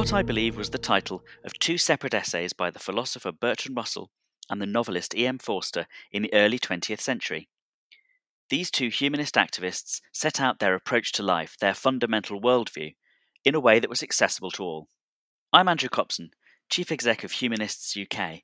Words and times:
What 0.00 0.14
I 0.14 0.22
Believe 0.22 0.56
was 0.56 0.70
the 0.70 0.78
title 0.78 1.22
of 1.44 1.52
two 1.58 1.76
separate 1.76 2.14
essays 2.14 2.54
by 2.54 2.70
the 2.70 2.78
philosopher 2.78 3.32
Bertrand 3.32 3.76
Russell 3.76 4.10
and 4.48 4.58
the 4.58 4.64
novelist 4.64 5.14
E.M. 5.14 5.36
Forster 5.36 5.86
in 6.10 6.22
the 6.22 6.32
early 6.32 6.58
20th 6.58 7.02
century. 7.02 7.50
These 8.48 8.70
two 8.70 8.88
humanist 8.88 9.34
activists 9.34 10.00
set 10.10 10.40
out 10.40 10.58
their 10.58 10.74
approach 10.74 11.12
to 11.12 11.22
life, 11.22 11.54
their 11.60 11.74
fundamental 11.74 12.40
worldview, 12.40 12.94
in 13.44 13.54
a 13.54 13.60
way 13.60 13.78
that 13.78 13.90
was 13.90 14.02
accessible 14.02 14.50
to 14.52 14.62
all. 14.62 14.88
I'm 15.52 15.68
Andrew 15.68 15.90
Copson, 15.90 16.30
Chief 16.70 16.90
Exec 16.90 17.22
of 17.22 17.32
Humanists 17.32 17.94
UK, 17.94 18.40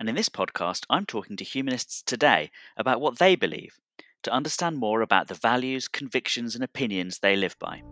and 0.00 0.08
in 0.08 0.16
this 0.16 0.28
podcast, 0.28 0.86
I'm 0.90 1.06
talking 1.06 1.36
to 1.36 1.44
humanists 1.44 2.02
today 2.02 2.50
about 2.76 3.00
what 3.00 3.20
they 3.20 3.36
believe 3.36 3.78
to 4.24 4.32
understand 4.32 4.78
more 4.78 5.02
about 5.02 5.28
the 5.28 5.34
values, 5.34 5.86
convictions, 5.86 6.56
and 6.56 6.64
opinions 6.64 7.20
they 7.20 7.36
live 7.36 7.56
by. 7.60 7.82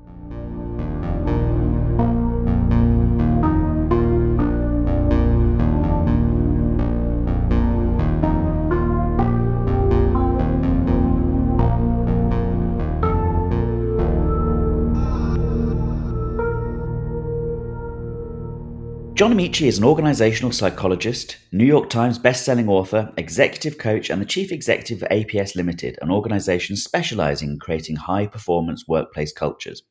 John 19.25 19.33
Amaechi 19.33 19.69
is 19.69 19.79
an 19.79 19.85
organizational 19.85 20.53
psychologist, 20.53 21.39
New 21.51 21.65
York 21.65 21.89
Times 21.89 22.19
best-selling 22.19 22.69
author, 22.69 23.11
executive 23.17 23.79
coach, 23.79 24.11
and 24.11 24.21
the 24.21 24.27
chief 24.27 24.53
executive 24.53 25.03
of 25.03 25.09
APS 25.09 25.57
Limited, 25.57 25.99
an 26.03 26.11
organization 26.11 26.77
specializing 26.77 27.53
in 27.53 27.59
creating 27.59 27.97
high-performance 27.97 28.87
workplace 28.87 29.33
cultures. 29.33 29.83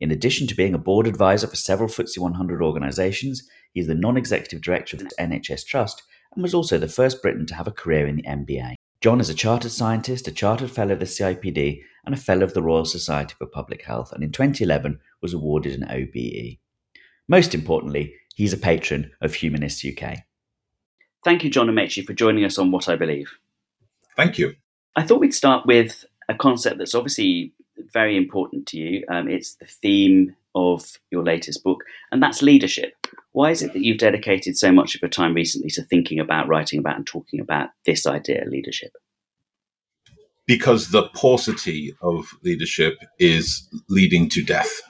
In 0.00 0.10
addition 0.10 0.48
to 0.48 0.56
being 0.56 0.74
a 0.74 0.78
board 0.78 1.06
advisor 1.06 1.46
for 1.46 1.54
several 1.54 1.88
FTSE 1.88 2.18
100 2.18 2.60
organizations, 2.60 3.48
he 3.72 3.78
is 3.78 3.86
the 3.86 3.94
non-executive 3.94 4.60
director 4.60 4.96
of 4.96 5.04
the 5.04 5.10
NHS 5.20 5.64
Trust 5.64 6.02
and 6.34 6.42
was 6.42 6.52
also 6.52 6.76
the 6.76 6.88
first 6.88 7.22
Briton 7.22 7.46
to 7.46 7.54
have 7.54 7.68
a 7.68 7.70
career 7.70 8.08
in 8.08 8.16
the 8.16 8.24
NBA. 8.24 8.74
John 9.00 9.20
is 9.20 9.30
a 9.30 9.34
chartered 9.34 9.70
scientist, 9.70 10.26
a 10.26 10.32
chartered 10.32 10.72
fellow 10.72 10.94
of 10.94 10.98
the 10.98 11.06
CIPD, 11.06 11.80
and 12.04 12.12
a 12.12 12.18
fellow 12.18 12.42
of 12.42 12.54
the 12.54 12.62
Royal 12.62 12.86
Society 12.86 13.36
for 13.38 13.46
Public 13.46 13.82
Health, 13.82 14.10
and 14.10 14.24
in 14.24 14.32
2011 14.32 14.98
was 15.20 15.32
awarded 15.32 15.80
an 15.80 15.88
OBE. 15.88 16.58
Most 17.26 17.54
importantly, 17.54 18.14
He's 18.34 18.52
a 18.52 18.58
patron 18.58 19.12
of 19.20 19.34
Humanists 19.34 19.84
UK. 19.84 20.18
Thank 21.24 21.44
you, 21.44 21.50
John 21.50 21.68
Amaechi, 21.68 22.04
for 22.04 22.12
joining 22.12 22.44
us 22.44 22.58
on 22.58 22.70
What 22.70 22.88
I 22.88 22.96
Believe. 22.96 23.30
Thank 24.16 24.38
you. 24.38 24.54
I 24.96 25.02
thought 25.02 25.20
we'd 25.20 25.34
start 25.34 25.66
with 25.66 26.04
a 26.28 26.34
concept 26.34 26.78
that's 26.78 26.94
obviously 26.94 27.52
very 27.92 28.16
important 28.16 28.66
to 28.68 28.78
you. 28.78 29.04
Um, 29.08 29.28
it's 29.28 29.54
the 29.54 29.66
theme 29.66 30.34
of 30.54 30.98
your 31.10 31.24
latest 31.24 31.64
book, 31.64 31.84
and 32.12 32.22
that's 32.22 32.42
leadership. 32.42 32.94
Why 33.32 33.50
is 33.50 33.62
it 33.62 33.72
that 33.72 33.82
you've 33.82 33.98
dedicated 33.98 34.56
so 34.56 34.70
much 34.70 34.94
of 34.94 35.02
your 35.02 35.08
time 35.08 35.34
recently 35.34 35.70
to 35.70 35.82
thinking 35.82 36.20
about, 36.20 36.46
writing 36.46 36.78
about, 36.78 36.96
and 36.96 37.06
talking 37.06 37.40
about 37.40 37.70
this 37.86 38.06
idea, 38.06 38.44
leadership? 38.46 38.92
Because 40.46 40.90
the 40.90 41.08
paucity 41.14 41.96
of 42.02 42.26
leadership 42.42 42.98
is 43.18 43.68
leading 43.88 44.28
to 44.28 44.42
death. 44.42 44.82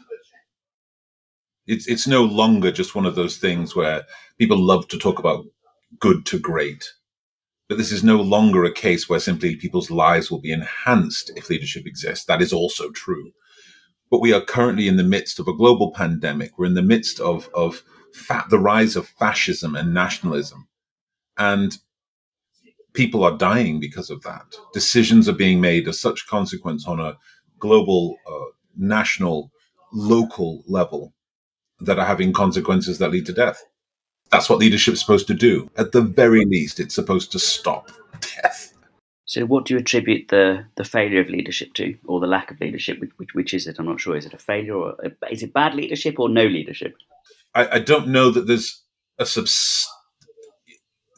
It's 1.66 1.86
it's 1.86 2.06
no 2.06 2.22
longer 2.22 2.70
just 2.70 2.94
one 2.94 3.06
of 3.06 3.14
those 3.14 3.38
things 3.38 3.74
where 3.74 4.04
people 4.38 4.58
love 4.58 4.86
to 4.88 4.98
talk 4.98 5.18
about 5.18 5.46
good 5.98 6.26
to 6.26 6.38
great. 6.38 6.84
But 7.68 7.78
this 7.78 7.92
is 7.92 8.04
no 8.04 8.20
longer 8.20 8.64
a 8.64 8.72
case 8.72 9.08
where 9.08 9.20
simply 9.20 9.56
people's 9.56 9.90
lives 9.90 10.30
will 10.30 10.40
be 10.40 10.52
enhanced 10.52 11.32
if 11.36 11.48
leadership 11.48 11.86
exists. 11.86 12.26
That 12.26 12.42
is 12.42 12.52
also 12.52 12.90
true. 12.90 13.32
But 14.10 14.20
we 14.20 14.34
are 14.34 14.42
currently 14.42 14.86
in 14.86 14.96
the 14.96 15.02
midst 15.02 15.38
of 15.38 15.48
a 15.48 15.56
global 15.56 15.90
pandemic. 15.90 16.58
We're 16.58 16.66
in 16.66 16.74
the 16.74 16.82
midst 16.82 17.20
of, 17.20 17.48
of 17.54 17.82
fa- 18.12 18.44
the 18.50 18.58
rise 18.58 18.96
of 18.96 19.08
fascism 19.08 19.74
and 19.74 19.94
nationalism. 19.94 20.68
And 21.38 21.78
people 22.92 23.24
are 23.24 23.36
dying 23.36 23.80
because 23.80 24.10
of 24.10 24.22
that. 24.22 24.44
Decisions 24.74 25.26
are 25.26 25.32
being 25.32 25.60
made 25.60 25.88
of 25.88 25.96
such 25.96 26.26
consequence 26.26 26.86
on 26.86 27.00
a 27.00 27.16
global, 27.58 28.18
uh, 28.30 28.52
national, 28.76 29.50
local 29.90 30.62
level 30.68 31.14
that 31.84 31.98
are 31.98 32.06
having 32.06 32.32
consequences 32.32 32.98
that 32.98 33.10
lead 33.10 33.26
to 33.26 33.32
death. 33.32 33.62
That's 34.30 34.48
what 34.48 34.58
leadership 34.58 34.94
is 34.94 35.00
supposed 35.00 35.26
to 35.28 35.34
do. 35.34 35.70
At 35.76 35.92
the 35.92 36.00
very 36.00 36.44
least, 36.44 36.80
it's 36.80 36.94
supposed 36.94 37.30
to 37.32 37.38
stop 37.38 37.90
death. 38.20 38.74
So, 39.26 39.46
what 39.46 39.64
do 39.64 39.74
you 39.74 39.80
attribute 39.80 40.28
the, 40.28 40.64
the 40.76 40.84
failure 40.84 41.20
of 41.20 41.28
leadership 41.28 41.74
to, 41.74 41.96
or 42.06 42.20
the 42.20 42.26
lack 42.26 42.50
of 42.50 42.60
leadership? 42.60 43.00
Which, 43.00 43.34
which, 43.34 43.54
is 43.54 43.66
it? 43.66 43.76
I'm 43.78 43.86
not 43.86 44.00
sure. 44.00 44.16
Is 44.16 44.26
it 44.26 44.34
a 44.34 44.38
failure, 44.38 44.74
or 44.74 44.96
a, 45.02 45.32
is 45.32 45.42
it 45.42 45.52
bad 45.52 45.74
leadership, 45.74 46.18
or 46.18 46.28
no 46.28 46.46
leadership? 46.46 46.94
I, 47.54 47.76
I 47.76 47.78
don't 47.78 48.08
know 48.08 48.30
that 48.30 48.46
there's 48.46 48.82
a 49.18 49.26
subs. 49.26 49.88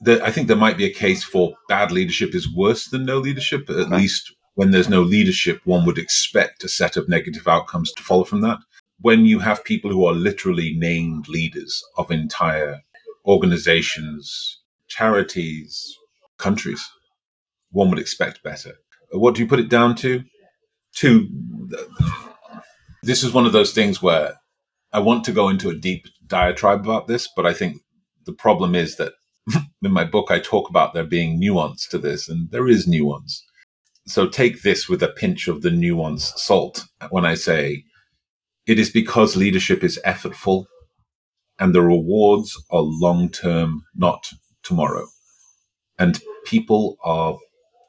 That 0.03 0.22
I 0.22 0.31
think 0.31 0.47
there 0.47 0.56
might 0.56 0.77
be 0.77 0.84
a 0.84 0.93
case 0.93 1.25
for 1.25 1.54
bad 1.69 1.91
leadership 1.91 2.34
is 2.34 2.54
worse 2.54 2.87
than 2.87 3.06
no 3.06 3.19
leadership. 3.19 3.69
At 3.71 3.77
okay. 3.77 3.97
least 3.97 4.34
when 4.54 4.71
there's 4.71 4.88
no 4.88 5.03
leadership, 5.03 5.60
one 5.65 5.84
would 5.87 5.98
expect 5.98 6.65
a 6.65 6.69
set 6.69 6.97
of 6.97 7.09
negative 7.09 7.48
outcomes 7.48 7.93
to 7.93 8.03
follow 8.03 8.25
from 8.25 8.43
that 8.43 8.59
when 9.00 9.26
you 9.26 9.38
have 9.40 9.64
people 9.64 9.90
who 9.90 10.06
are 10.06 10.14
literally 10.14 10.74
named 10.76 11.28
leaders 11.28 11.82
of 11.96 12.10
entire 12.10 12.80
organizations, 13.26 14.60
charities, 14.88 15.96
countries, 16.38 16.82
one 17.70 17.90
would 17.90 17.98
expect 17.98 18.42
better. 18.42 18.74
Uh, 19.14 19.18
what 19.18 19.34
do 19.34 19.42
you 19.42 19.48
put 19.48 19.60
it 19.60 19.68
down 19.68 19.94
to? 19.96 20.22
To 20.96 21.28
this 23.02 23.22
is 23.22 23.32
one 23.32 23.44
of 23.44 23.52
those 23.52 23.72
things 23.72 24.00
where 24.00 24.36
I 24.92 25.00
want 25.00 25.24
to 25.24 25.32
go 25.32 25.48
into 25.48 25.68
a 25.68 25.76
deep 25.76 26.06
diatribe 26.26 26.80
about 26.80 27.06
this, 27.06 27.28
but 27.36 27.44
I 27.44 27.52
think 27.52 27.82
the 28.24 28.32
problem 28.32 28.74
is 28.74 28.96
that 28.96 29.12
in 29.82 29.92
my 29.92 30.04
book 30.04 30.30
I 30.30 30.38
talk 30.38 30.70
about 30.70 30.94
there 30.94 31.04
being 31.04 31.38
nuance 31.38 31.86
to 31.88 31.98
this, 31.98 32.28
and 32.28 32.50
there 32.50 32.66
is 32.68 32.88
nuance. 32.88 33.44
So 34.06 34.26
take 34.26 34.62
this 34.62 34.88
with 34.88 35.02
a 35.02 35.08
pinch 35.08 35.48
of 35.48 35.62
the 35.62 35.70
nuance 35.70 36.32
salt 36.36 36.84
when 37.10 37.26
I 37.26 37.34
say 37.34 37.84
it 38.66 38.78
is 38.78 38.91
because 38.91 39.37
leadership 39.37 39.84
is 39.84 40.00
effortful 40.04 40.66
and 41.59 41.75
the 41.75 41.82
rewards 41.82 42.60
are 42.71 42.82
long 42.82 43.31
term, 43.31 43.82
not 43.94 44.31
tomorrow. 44.62 45.06
And 45.99 46.21
people 46.44 46.97
are 47.04 47.38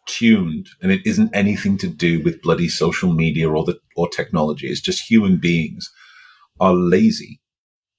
tuned 0.05 0.67
and 0.81 0.91
it 0.91 1.05
isn't 1.05 1.35
anything 1.35 1.77
to 1.79 1.87
do 1.87 2.23
with 2.23 2.41
bloody 2.41 2.69
social 2.69 3.11
media 3.11 3.49
or 3.49 3.65
the 3.65 3.79
or 3.95 4.07
technology. 4.07 4.67
It's 4.67 4.79
just 4.81 5.09
human 5.09 5.37
beings 5.37 5.91
are 6.59 6.73
lazy 6.73 7.41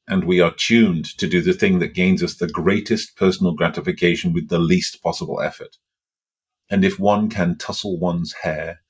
and 0.09 0.25
we 0.25 0.41
are 0.41 0.55
tuned 0.57 1.05
to 1.19 1.29
do 1.29 1.43
the 1.43 1.53
thing 1.53 1.81
that 1.81 1.95
gains 1.95 2.23
us 2.23 2.37
the 2.37 2.49
greatest 2.49 3.17
personal 3.17 3.53
gratification 3.53 4.33
with 4.33 4.49
the 4.49 4.59
least 4.59 5.03
possible 5.03 5.41
effort. 5.41 5.77
And 6.71 6.85
if 6.85 6.99
one 6.99 7.29
can 7.29 7.59
tussle 7.59 7.99
one's 7.99 8.33
hair 8.43 8.81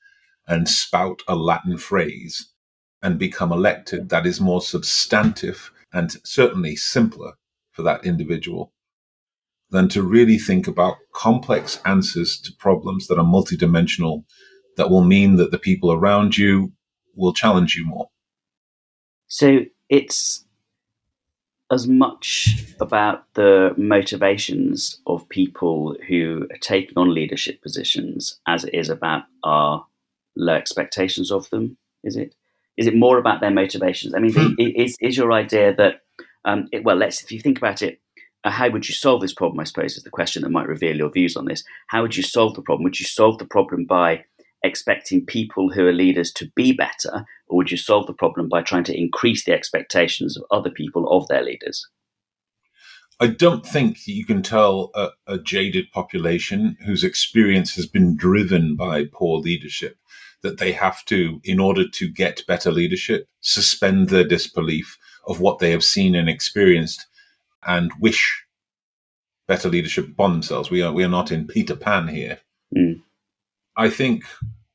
and 0.47 0.69
spout 0.69 1.21
a 1.27 1.35
Latin 1.35 1.77
phrase 1.77 2.48
and 3.01 3.17
become 3.17 3.51
elected 3.51 4.09
that 4.09 4.25
is 4.25 4.41
more 4.41 4.61
substantive 4.61 5.71
and 5.93 6.17
certainly 6.23 6.75
simpler 6.75 7.33
for 7.71 7.83
that 7.83 8.05
individual 8.05 8.73
than 9.71 9.87
to 9.87 10.03
really 10.03 10.37
think 10.37 10.67
about 10.67 10.97
complex 11.13 11.79
answers 11.85 12.39
to 12.41 12.51
problems 12.53 13.07
that 13.07 13.17
are 13.17 13.25
multidimensional 13.25 14.23
that 14.77 14.89
will 14.89 15.03
mean 15.03 15.35
that 15.35 15.51
the 15.51 15.59
people 15.59 15.91
around 15.91 16.37
you 16.37 16.71
will 17.15 17.33
challenge 17.33 17.75
you 17.75 17.85
more. 17.85 18.09
So 19.27 19.59
it's 19.89 20.45
as 21.71 21.87
much 21.87 22.65
about 22.79 23.31
the 23.35 23.73
motivations 23.77 24.99
of 25.05 25.29
people 25.29 25.95
who 26.07 26.47
are 26.51 26.57
taking 26.57 26.97
on 26.97 27.13
leadership 27.13 27.61
positions 27.61 28.39
as 28.47 28.63
it 28.63 28.73
is 28.73 28.89
about 28.89 29.23
our 29.43 29.85
low 30.35 30.55
expectations 30.55 31.31
of 31.31 31.49
them, 31.51 31.77
is 32.03 32.15
it? 32.15 32.33
Is 32.79 32.87
it 32.87 32.95
more 32.95 33.17
about 33.17 33.41
their 33.41 33.51
motivations? 33.51 34.15
I 34.15 34.19
mean, 34.19 34.33
hmm. 34.33 34.53
is, 34.57 34.95
is 35.01 35.17
your 35.17 35.33
idea 35.33 35.75
that, 35.75 35.95
um, 36.45 36.69
it, 36.71 36.85
well, 36.85 36.95
let's, 36.95 37.21
if 37.21 37.29
you 37.29 37.41
think 37.41 37.57
about 37.57 37.81
it, 37.81 37.99
uh, 38.45 38.51
how 38.51 38.69
would 38.69 38.87
you 38.87 38.95
solve 38.95 39.19
this 39.19 39.33
problem? 39.33 39.59
I 39.59 39.65
suppose 39.65 39.97
is 39.97 40.03
the 40.03 40.09
question 40.09 40.43
that 40.43 40.49
might 40.49 40.65
reveal 40.65 40.95
your 40.95 41.11
views 41.11 41.35
on 41.35 41.43
this. 41.43 41.61
How 41.87 42.01
would 42.01 42.15
you 42.15 42.23
solve 42.23 42.55
the 42.55 42.61
problem? 42.61 42.85
Would 42.85 42.97
you 42.97 43.05
solve 43.05 43.37
the 43.37 43.45
problem 43.45 43.83
by 43.83 44.23
expecting 44.63 45.25
people 45.25 45.69
who 45.69 45.85
are 45.87 45.91
leaders 45.91 46.31
to 46.33 46.49
be 46.55 46.71
better, 46.71 47.25
or 47.47 47.57
would 47.57 47.69
you 47.69 47.75
solve 47.75 48.07
the 48.07 48.13
problem 48.13 48.47
by 48.47 48.61
trying 48.61 48.85
to 48.85 48.97
increase 48.97 49.43
the 49.43 49.51
expectations 49.51 50.37
of 50.37 50.45
other 50.49 50.69
people 50.69 51.05
of 51.09 51.27
their 51.27 51.43
leaders? 51.43 51.85
I 53.19 53.27
don't 53.27 53.65
think 53.65 54.07
you 54.07 54.25
can 54.25 54.41
tell 54.41 54.91
a, 54.95 55.09
a, 55.27 55.37
jaded 55.37 55.91
population 55.91 56.77
whose 56.85 57.03
experience 57.03 57.75
has 57.75 57.85
been 57.85 58.15
driven 58.15 58.77
by 58.77 59.07
poor 59.11 59.39
leadership 59.39 59.97
that 60.41 60.57
they 60.57 60.71
have 60.71 61.03
to, 61.05 61.41
in 61.43 61.59
order 61.59 61.87
to 61.87 62.09
get 62.09 62.45
better 62.47 62.71
leadership, 62.71 63.27
suspend 63.41 64.09
their 64.09 64.23
disbelief 64.23 64.97
of 65.27 65.39
what 65.39 65.59
they 65.59 65.71
have 65.71 65.83
seen 65.83 66.15
and 66.15 66.29
experienced 66.29 67.05
and 67.67 67.91
wish 67.99 68.45
better 69.47 69.69
leadership 69.69 70.07
upon 70.07 70.31
themselves. 70.31 70.71
We 70.71 70.81
are, 70.81 70.93
we 70.93 71.03
are 71.03 71.09
not 71.09 71.31
in 71.31 71.47
Peter 71.47 71.75
Pan 71.75 72.07
here. 72.07 72.39
Mm. 72.75 73.01
I 73.75 73.89
think 73.89 74.23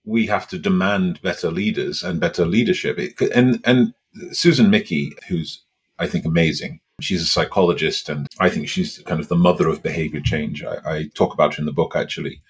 we 0.04 0.26
have 0.26 0.48
to 0.48 0.58
demand 0.58 1.22
better 1.22 1.50
leaders 1.50 2.02
and 2.02 2.20
better 2.20 2.44
leadership. 2.44 2.98
It, 2.98 3.20
and, 3.34 3.60
and 3.64 3.94
Susan 4.32 4.70
Michie, 4.70 5.12
who's, 5.28 5.62
I 5.98 6.06
think, 6.06 6.24
amazing, 6.24 6.80
She's 7.00 7.22
a 7.22 7.26
psychologist, 7.26 8.08
and 8.08 8.28
I 8.38 8.48
think 8.48 8.68
she's 8.68 8.98
kind 9.04 9.20
of 9.20 9.28
the 9.28 9.36
mother 9.36 9.68
of 9.68 9.82
behavior 9.82 10.20
change. 10.20 10.62
I, 10.62 10.76
I 10.84 11.10
talk 11.14 11.34
about 11.34 11.54
her 11.54 11.60
in 11.60 11.66
the 11.66 11.72
book, 11.72 11.96
actually. 11.96 12.40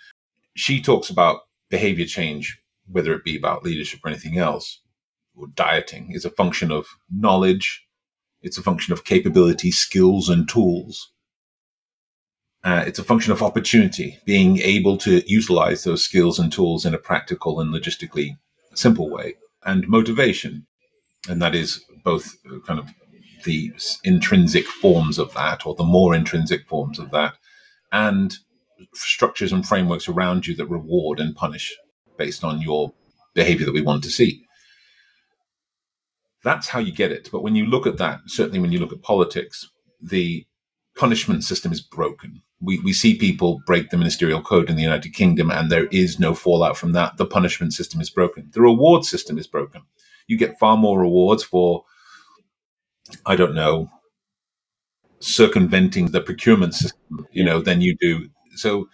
She 0.55 0.83
talks 0.83 1.09
about 1.09 1.41
behavior 1.71 2.05
change, 2.05 2.61
whether 2.87 3.13
it 3.15 3.25
be 3.25 3.37
about 3.37 3.65
leadership 3.65 4.01
or 4.05 4.09
anything 4.09 4.39
else, 4.39 4.81
or 5.35 5.47
dieting, 5.49 6.13
is 6.13 6.25
a 6.25 6.31
function 6.31 6.71
of 6.71 6.87
knowledge, 7.11 7.85
it's 8.43 8.59
a 8.59 8.63
function 8.63 8.93
of 8.93 9.05
capability, 9.05 9.71
skills, 9.71 10.29
and 10.29 10.49
tools. 10.49 11.13
Uh, 12.63 12.85
it's 12.87 12.99
a 12.99 13.05
function 13.05 13.33
of 13.33 13.43
opportunity, 13.43 14.19
being 14.25 14.59
able 14.59 14.97
to 14.99 15.23
utilize 15.27 15.85
those 15.85 16.05
skills 16.05 16.39
and 16.39 16.53
tools 16.53 16.87
in 16.87 16.95
a 16.95 16.99
practical 16.99 17.61
and 17.61 17.75
logistically 17.75 18.37
simple 18.75 19.11
way, 19.11 19.35
and 19.65 19.89
motivation. 19.89 20.67
And 21.29 21.41
that 21.43 21.55
is 21.55 21.85
both 22.05 22.37
kind 22.67 22.79
of 22.79 22.89
the 23.45 23.73
intrinsic 24.05 24.67
forms 24.67 25.19
of 25.19 25.33
that, 25.35 25.67
or 25.67 25.75
the 25.75 25.85
more 25.85 26.15
intrinsic 26.15 26.67
forms 26.67 26.99
of 26.99 27.11
that, 27.11 27.35
and 27.93 28.35
structures 28.95 29.53
and 29.53 29.67
frameworks 29.67 30.09
around 30.09 30.47
you 30.47 30.55
that 30.57 30.67
reward 30.67 31.21
and 31.21 31.35
punish 31.35 31.75
based 32.17 32.45
on 32.45 32.61
your 32.61 32.93
behavior 33.35 33.67
that 33.67 33.75
we 33.75 33.83
want 33.83 34.05
to 34.05 34.11
see. 34.11 34.45
That's 36.43 36.69
how 36.69 36.79
you 36.79 36.93
get 36.93 37.13
it. 37.13 37.31
But 37.33 37.43
when 37.43 37.57
you 37.57 37.67
look 37.67 37.87
at 37.87 37.99
that, 37.99 38.21
certainly 38.27 38.61
when 38.61 38.73
you 38.73 38.79
look 38.79 38.93
at 38.93 39.03
politics, 39.03 39.69
the 40.01 40.47
punishment 40.97 41.43
system 41.43 41.73
is 41.73 41.81
broken. 41.81 42.43
We, 42.61 42.79
we 42.81 42.93
see 42.93 43.17
people 43.17 43.63
break 43.67 43.91
the 43.91 43.97
ministerial 43.97 44.43
code 44.43 44.71
in 44.71 44.77
the 44.77 44.83
United 44.83 45.15
Kingdom, 45.15 45.51
and 45.51 45.71
there 45.71 45.87
is 45.87 46.21
no 46.21 46.35
fallout 46.35 46.77
from 46.77 46.93
that. 46.93 47.17
The 47.17 47.27
punishment 47.27 47.73
system 47.73 48.01
is 48.01 48.11
broken. 48.11 48.51
The 48.53 48.61
reward 48.61 49.05
system 49.05 49.39
is 49.39 49.47
broken. 49.47 49.83
You 50.27 50.39
get 50.39 50.59
far 50.59 50.77
more 50.77 51.01
rewards 51.01 51.43
for 51.43 51.85
I 53.27 53.37
don't 53.37 53.55
know, 53.55 53.91
circumventing 55.21 56.11
the 56.11 56.21
procurement 56.21 56.75
system, 56.75 57.27
you 57.33 57.45
know, 57.45 57.61
than 57.61 57.81
you 57.81 57.97
do. 58.01 58.29
So 58.57 58.89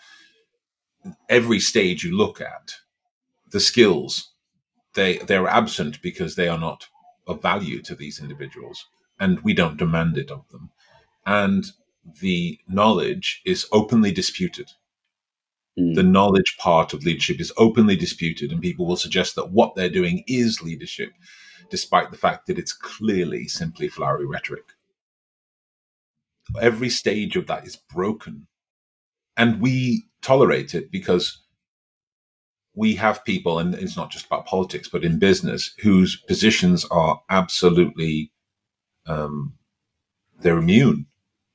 every 1.28 1.60
stage 1.60 2.04
you 2.04 2.16
look 2.16 2.40
at, 2.40 2.74
the 3.50 3.60
skills, 3.60 4.32
they 4.94 5.18
they're 5.18 5.48
absent 5.48 6.00
because 6.02 6.34
they 6.34 6.48
are 6.48 6.58
not 6.58 6.88
of 7.26 7.42
value 7.42 7.82
to 7.82 7.94
these 7.94 8.20
individuals, 8.20 8.86
and 9.18 9.40
we 9.40 9.54
don't 9.54 9.76
demand 9.76 10.18
it 10.18 10.30
of 10.30 10.48
them. 10.50 10.70
And 11.26 11.66
the 12.20 12.58
knowledge 12.68 13.42
is 13.44 13.66
openly 13.72 14.12
disputed. 14.12 14.70
Mm. 15.78 15.94
The 15.94 16.02
knowledge 16.02 16.56
part 16.58 16.92
of 16.92 17.04
leadership 17.04 17.40
is 17.40 17.52
openly 17.56 17.96
disputed, 17.96 18.50
and 18.50 18.60
people 18.60 18.86
will 18.86 18.96
suggest 18.96 19.36
that 19.36 19.50
what 19.50 19.74
they're 19.74 19.88
doing 19.90 20.24
is 20.26 20.62
leadership 20.62 21.12
despite 21.70 22.10
the 22.10 22.16
fact 22.16 22.46
that 22.46 22.58
it's 22.58 22.72
clearly 22.72 23.46
simply 23.46 23.88
flowery 23.88 24.26
rhetoric. 24.26 24.64
Every 26.60 26.90
stage 26.90 27.36
of 27.36 27.46
that 27.46 27.64
is 27.66 27.76
broken. 27.76 28.48
And 29.36 29.60
we 29.60 30.06
tolerate 30.20 30.74
it 30.74 30.90
because 30.90 31.42
we 32.74 32.94
have 32.94 33.24
people, 33.24 33.58
and 33.58 33.74
it's 33.74 33.96
not 33.96 34.10
just 34.10 34.26
about 34.26 34.46
politics, 34.46 34.88
but 34.88 35.04
in 35.04 35.18
business, 35.18 35.74
whose 35.82 36.16
positions 36.16 36.84
are 36.86 37.20
absolutely, 37.28 38.30
um, 39.06 39.54
they're 40.40 40.58
immune, 40.58 41.06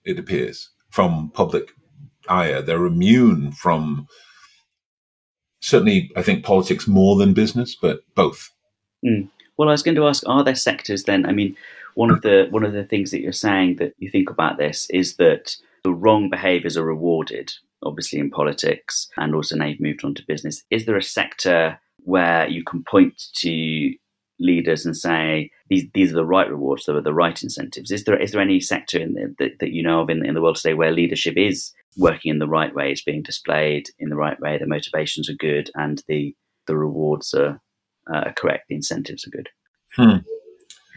it 0.03 0.19
appears, 0.19 0.69
from 0.89 1.31
public 1.31 1.71
ire. 2.27 2.61
They're 2.61 2.85
immune 2.85 3.51
from 3.51 4.07
certainly, 5.61 6.11
I 6.15 6.21
think, 6.21 6.43
politics 6.43 6.87
more 6.87 7.15
than 7.15 7.33
business, 7.33 7.75
but 7.75 8.01
both. 8.13 8.51
Mm. 9.03 9.29
Well, 9.57 9.69
I 9.69 9.71
was 9.71 9.83
going 9.83 9.95
to 9.95 10.07
ask: 10.07 10.23
Are 10.27 10.43
there 10.43 10.55
sectors 10.55 11.03
then? 11.03 11.25
I 11.25 11.31
mean, 11.31 11.55
one 11.95 12.11
of 12.11 12.21
the 12.21 12.47
one 12.51 12.63
of 12.63 12.73
the 12.73 12.83
things 12.83 13.11
that 13.11 13.21
you're 13.21 13.31
saying 13.31 13.77
that 13.77 13.93
you 13.97 14.09
think 14.09 14.29
about 14.29 14.57
this 14.57 14.89
is 14.89 15.15
that 15.15 15.55
the 15.83 15.93
wrong 15.93 16.29
behaviours 16.29 16.77
are 16.77 16.83
rewarded, 16.83 17.53
obviously 17.85 18.19
in 18.19 18.29
politics, 18.29 19.07
and 19.17 19.35
also 19.35 19.55
now 19.55 19.65
you've 19.65 19.79
moved 19.79 20.03
on 20.03 20.15
to 20.15 20.25
business. 20.27 20.63
Is 20.69 20.85
there 20.85 20.97
a 20.97 21.03
sector 21.03 21.79
where 21.99 22.47
you 22.47 22.63
can 22.63 22.83
point 22.83 23.21
to 23.37 23.93
leaders 24.39 24.85
and 24.85 24.97
say 24.97 25.49
these 25.69 25.85
these 25.93 26.11
are 26.11 26.15
the 26.15 26.25
right 26.25 26.49
rewards, 26.49 26.89
are 26.89 26.99
the 27.01 27.13
right 27.13 27.41
incentives? 27.41 27.91
Is 27.91 28.03
there 28.03 28.19
is 28.19 28.31
there 28.31 28.41
any 28.41 28.59
sector 28.59 28.99
in 28.99 29.13
the, 29.13 29.35
that, 29.39 29.59
that 29.59 29.71
you 29.71 29.83
know 29.83 30.01
of 30.01 30.09
in, 30.09 30.25
in 30.25 30.33
the 30.33 30.41
world 30.41 30.57
today 30.57 30.73
where 30.73 30.91
leadership 30.91 31.35
is 31.37 31.71
working 31.97 32.31
in 32.31 32.39
the 32.39 32.47
right 32.47 32.75
way, 32.75 32.91
it's 32.91 33.03
being 33.03 33.23
displayed 33.23 33.87
in 33.99 34.09
the 34.09 34.17
right 34.17 34.39
way, 34.39 34.57
the 34.57 34.67
motivations 34.67 35.29
are 35.29 35.35
good, 35.35 35.69
and 35.75 36.03
the 36.07 36.35
the 36.67 36.75
rewards 36.75 37.33
are 37.33 37.61
uh, 38.13 38.31
correct, 38.35 38.65
the 38.69 38.75
incentives 38.75 39.25
are 39.25 39.31
good. 39.31 39.49
Hmm. 39.95 40.17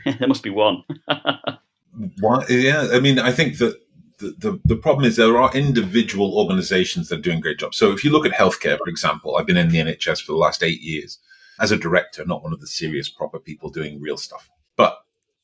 there 0.19 0.29
must 0.29 0.43
be 0.43 0.51
one. 0.51 0.83
Why, 2.21 2.45
yeah, 2.49 2.89
I 2.93 3.01
mean, 3.01 3.19
I 3.19 3.33
think 3.33 3.59
that 3.59 3.77
the, 4.19 4.61
the, 4.65 4.77
problem 4.77 5.05
is 5.05 5.17
there 5.17 5.39
are 5.39 5.53
individual 5.55 6.37
organizations 6.39 7.09
that 7.09 7.19
are 7.19 7.23
doing 7.23 7.41
great 7.41 7.59
jobs. 7.59 7.77
So 7.77 7.93
if 7.93 8.05
you 8.05 8.11
look 8.11 8.27
at 8.27 8.33
healthcare, 8.33 8.77
for 8.79 8.89
example, 8.89 9.37
I've 9.37 9.47
been 9.47 9.57
in 9.57 9.69
the 9.69 9.79
NHS 9.79 10.23
for 10.23 10.33
the 10.33 10.39
last 10.39 10.63
eight 10.63 10.81
years 10.81 11.19
as 11.61 11.73
a 11.73 11.77
director, 11.77 12.25
not 12.25 12.43
one 12.43 12.53
of 12.53 12.61
the 12.61 12.67
serious, 12.67 13.09
proper 13.09 13.39
people 13.39 13.71
doing 13.71 14.01
real 14.01 14.17
stuff. 14.17 14.51
But 14.77 14.99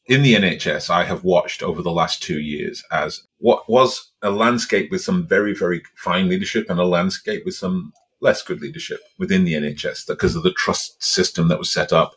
in 0.06 0.23
the 0.23 0.35
NHS, 0.35 0.91
I 0.91 1.05
have 1.05 1.25
watched 1.25 1.62
over 1.62 1.82
the 1.82 1.91
last 1.91 2.23
two 2.23 2.41
years 2.41 2.85
as 2.93 3.23
what 3.38 3.69
was 3.69 4.12
a 4.23 4.31
landscape 4.31 4.91
with 4.91 5.00
some 5.00 5.27
very, 5.27 5.55
very 5.55 5.82
fine 5.97 6.29
leadership 6.29 6.69
and 6.69 6.79
a 6.79 6.85
landscape 6.85 7.44
with 7.44 7.55
some 7.55 7.93
less 8.20 8.43
good 8.43 8.61
leadership 8.61 9.00
within 9.19 9.44
the 9.44 9.55
NHS 9.55 10.06
because 10.06 10.35
of 10.37 10.43
the 10.43 10.53
trust 10.53 11.03
system 11.03 11.49
that 11.49 11.59
was 11.59 11.73
set 11.73 11.93
up. 11.93 12.12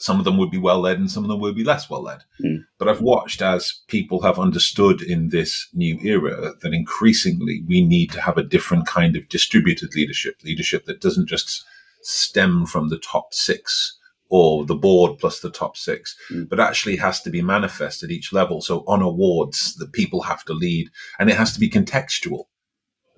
Some 0.00 0.18
of 0.18 0.24
them 0.24 0.38
would 0.38 0.50
be 0.50 0.58
well 0.58 0.80
led 0.80 0.98
and 0.98 1.10
some 1.10 1.24
of 1.24 1.28
them 1.28 1.40
would 1.40 1.54
be 1.54 1.64
less 1.64 1.90
well 1.90 2.02
led. 2.02 2.20
Mm. 2.42 2.64
But 2.78 2.88
I've 2.88 3.02
watched 3.02 3.42
as 3.42 3.80
people 3.86 4.22
have 4.22 4.38
understood 4.38 5.02
in 5.02 5.28
this 5.28 5.68
new 5.74 5.98
era 6.02 6.54
that 6.62 6.72
increasingly 6.72 7.62
we 7.68 7.84
need 7.84 8.10
to 8.12 8.20
have 8.20 8.38
a 8.38 8.42
different 8.42 8.86
kind 8.86 9.14
of 9.14 9.28
distributed 9.28 9.94
leadership, 9.94 10.36
leadership 10.42 10.86
that 10.86 11.02
doesn't 11.02 11.28
just 11.28 11.64
stem 12.00 12.64
from 12.64 12.88
the 12.88 12.98
top 12.98 13.34
six 13.34 13.98
or 14.30 14.64
the 14.64 14.74
board 14.74 15.18
plus 15.18 15.40
the 15.40 15.50
top 15.50 15.76
six, 15.76 16.16
mm. 16.30 16.48
but 16.48 16.60
actually 16.60 16.96
has 16.96 17.20
to 17.20 17.30
be 17.30 17.42
manifest 17.42 18.02
at 18.02 18.10
each 18.10 18.32
level. 18.32 18.62
So 18.62 18.84
on 18.86 19.02
awards, 19.02 19.74
the 19.74 19.86
people 19.86 20.22
have 20.22 20.44
to 20.44 20.54
lead 20.54 20.88
and 21.18 21.28
it 21.28 21.36
has 21.36 21.52
to 21.52 21.60
be 21.60 21.68
contextual. 21.68 22.44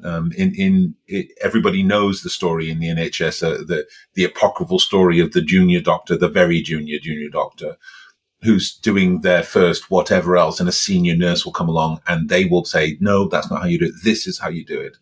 Um, 0.05 0.33
in 0.37 0.55
in 0.55 0.95
it, 1.07 1.29
everybody 1.41 1.83
knows 1.83 2.23
the 2.23 2.31
story 2.31 2.71
in 2.71 2.81
the 2.81 2.89
NHS, 2.89 3.43
uh, 3.43 3.65
the 3.65 3.87
the 4.15 4.25
apocryphal 4.25 4.79
story 4.79 5.21
of 5.21 5.33
the 5.33 5.43
junior 5.43 5.81
doctor, 5.81 6.17
the 6.17 6.29
very 6.29 6.61
junior 6.61 6.99
junior 7.01 7.29
doctor, 7.29 7.77
who's 8.43 8.75
doing 8.75 9.21
their 9.21 9.43
first 9.43 9.91
whatever 9.91 10.37
else, 10.37 10.59
and 10.59 10.69
a 10.69 10.73
senior 10.73 11.17
nurse 11.17 11.45
will 11.45 11.53
come 11.53 11.69
along 11.69 12.01
and 12.09 12.29
they 12.29 12.45
will 12.45 12.65
say, 12.65 12.97
"No, 13.01 13.29
that's 13.29 13.51
not 13.51 13.63
how 13.63 13.69
you 13.69 13.79
do 13.79 13.87
it. 13.87 13.95
This 14.03 14.27
is 14.27 14.39
how 14.39 14.49
you 14.49 14.65
do 14.65 14.81
it." 14.81 14.97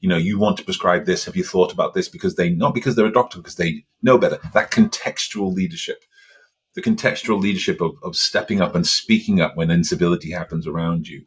You 0.00 0.08
know, 0.08 0.16
you 0.16 0.38
want 0.38 0.56
to 0.56 0.64
prescribe 0.64 1.04
this. 1.04 1.24
Have 1.26 1.36
you 1.36 1.44
thought 1.44 1.72
about 1.72 1.94
this? 1.94 2.08
Because 2.08 2.34
they 2.36 2.50
not 2.50 2.74
because 2.74 2.96
they're 2.96 3.06
a 3.06 3.12
doctor, 3.12 3.38
because 3.38 3.56
they 3.56 3.84
know 4.02 4.18
better. 4.18 4.38
That 4.54 4.70
contextual 4.70 5.54
leadership, 5.54 6.04
the 6.74 6.82
contextual 6.82 7.40
leadership 7.40 7.80
of, 7.82 7.96
of 8.02 8.16
stepping 8.16 8.62
up 8.62 8.74
and 8.74 8.86
speaking 8.86 9.40
up 9.40 9.56
when 9.56 9.70
incivility 9.70 10.30
happens 10.30 10.66
around 10.66 11.06
you 11.06 11.26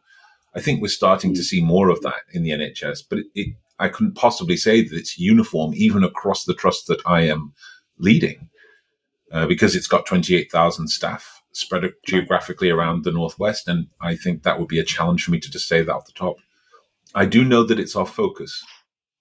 I 0.55 0.61
think 0.61 0.81
we're 0.81 0.87
starting 0.87 1.33
to 1.33 1.41
mm. 1.41 1.45
see 1.45 1.61
more 1.61 1.89
of 1.89 2.01
that 2.01 2.21
in 2.33 2.43
the 2.43 2.51
NHS, 2.51 3.03
but 3.09 3.19
it, 3.19 3.25
it, 3.35 3.55
I 3.77 3.89
couldn't 3.89 4.15
possibly 4.15 4.55
say 4.55 4.81
that 4.81 4.95
it's 4.95 5.19
uniform 5.19 5.73
even 5.75 6.03
across 6.03 6.45
the 6.45 6.53
trust 6.53 6.87
that 6.87 7.01
I 7.05 7.21
am 7.21 7.53
leading, 7.97 8.49
uh, 9.31 9.47
because 9.47 9.75
it's 9.75 9.87
got 9.87 10.05
28,000 10.05 10.87
staff 10.87 11.41
spread 11.51 11.83
geographically 12.05 12.69
around 12.69 13.03
the 13.03 13.11
Northwest. 13.11 13.67
And 13.67 13.87
I 14.01 14.15
think 14.15 14.43
that 14.43 14.59
would 14.59 14.67
be 14.67 14.79
a 14.79 14.83
challenge 14.83 15.25
for 15.25 15.31
me 15.31 15.39
to 15.39 15.51
just 15.51 15.67
say 15.67 15.81
that 15.81 15.93
off 15.93 16.05
the 16.05 16.13
top. 16.13 16.37
I 17.13 17.25
do 17.25 17.43
know 17.43 17.63
that 17.63 17.79
it's 17.79 17.95
our 17.95 18.05
focus, 18.05 18.63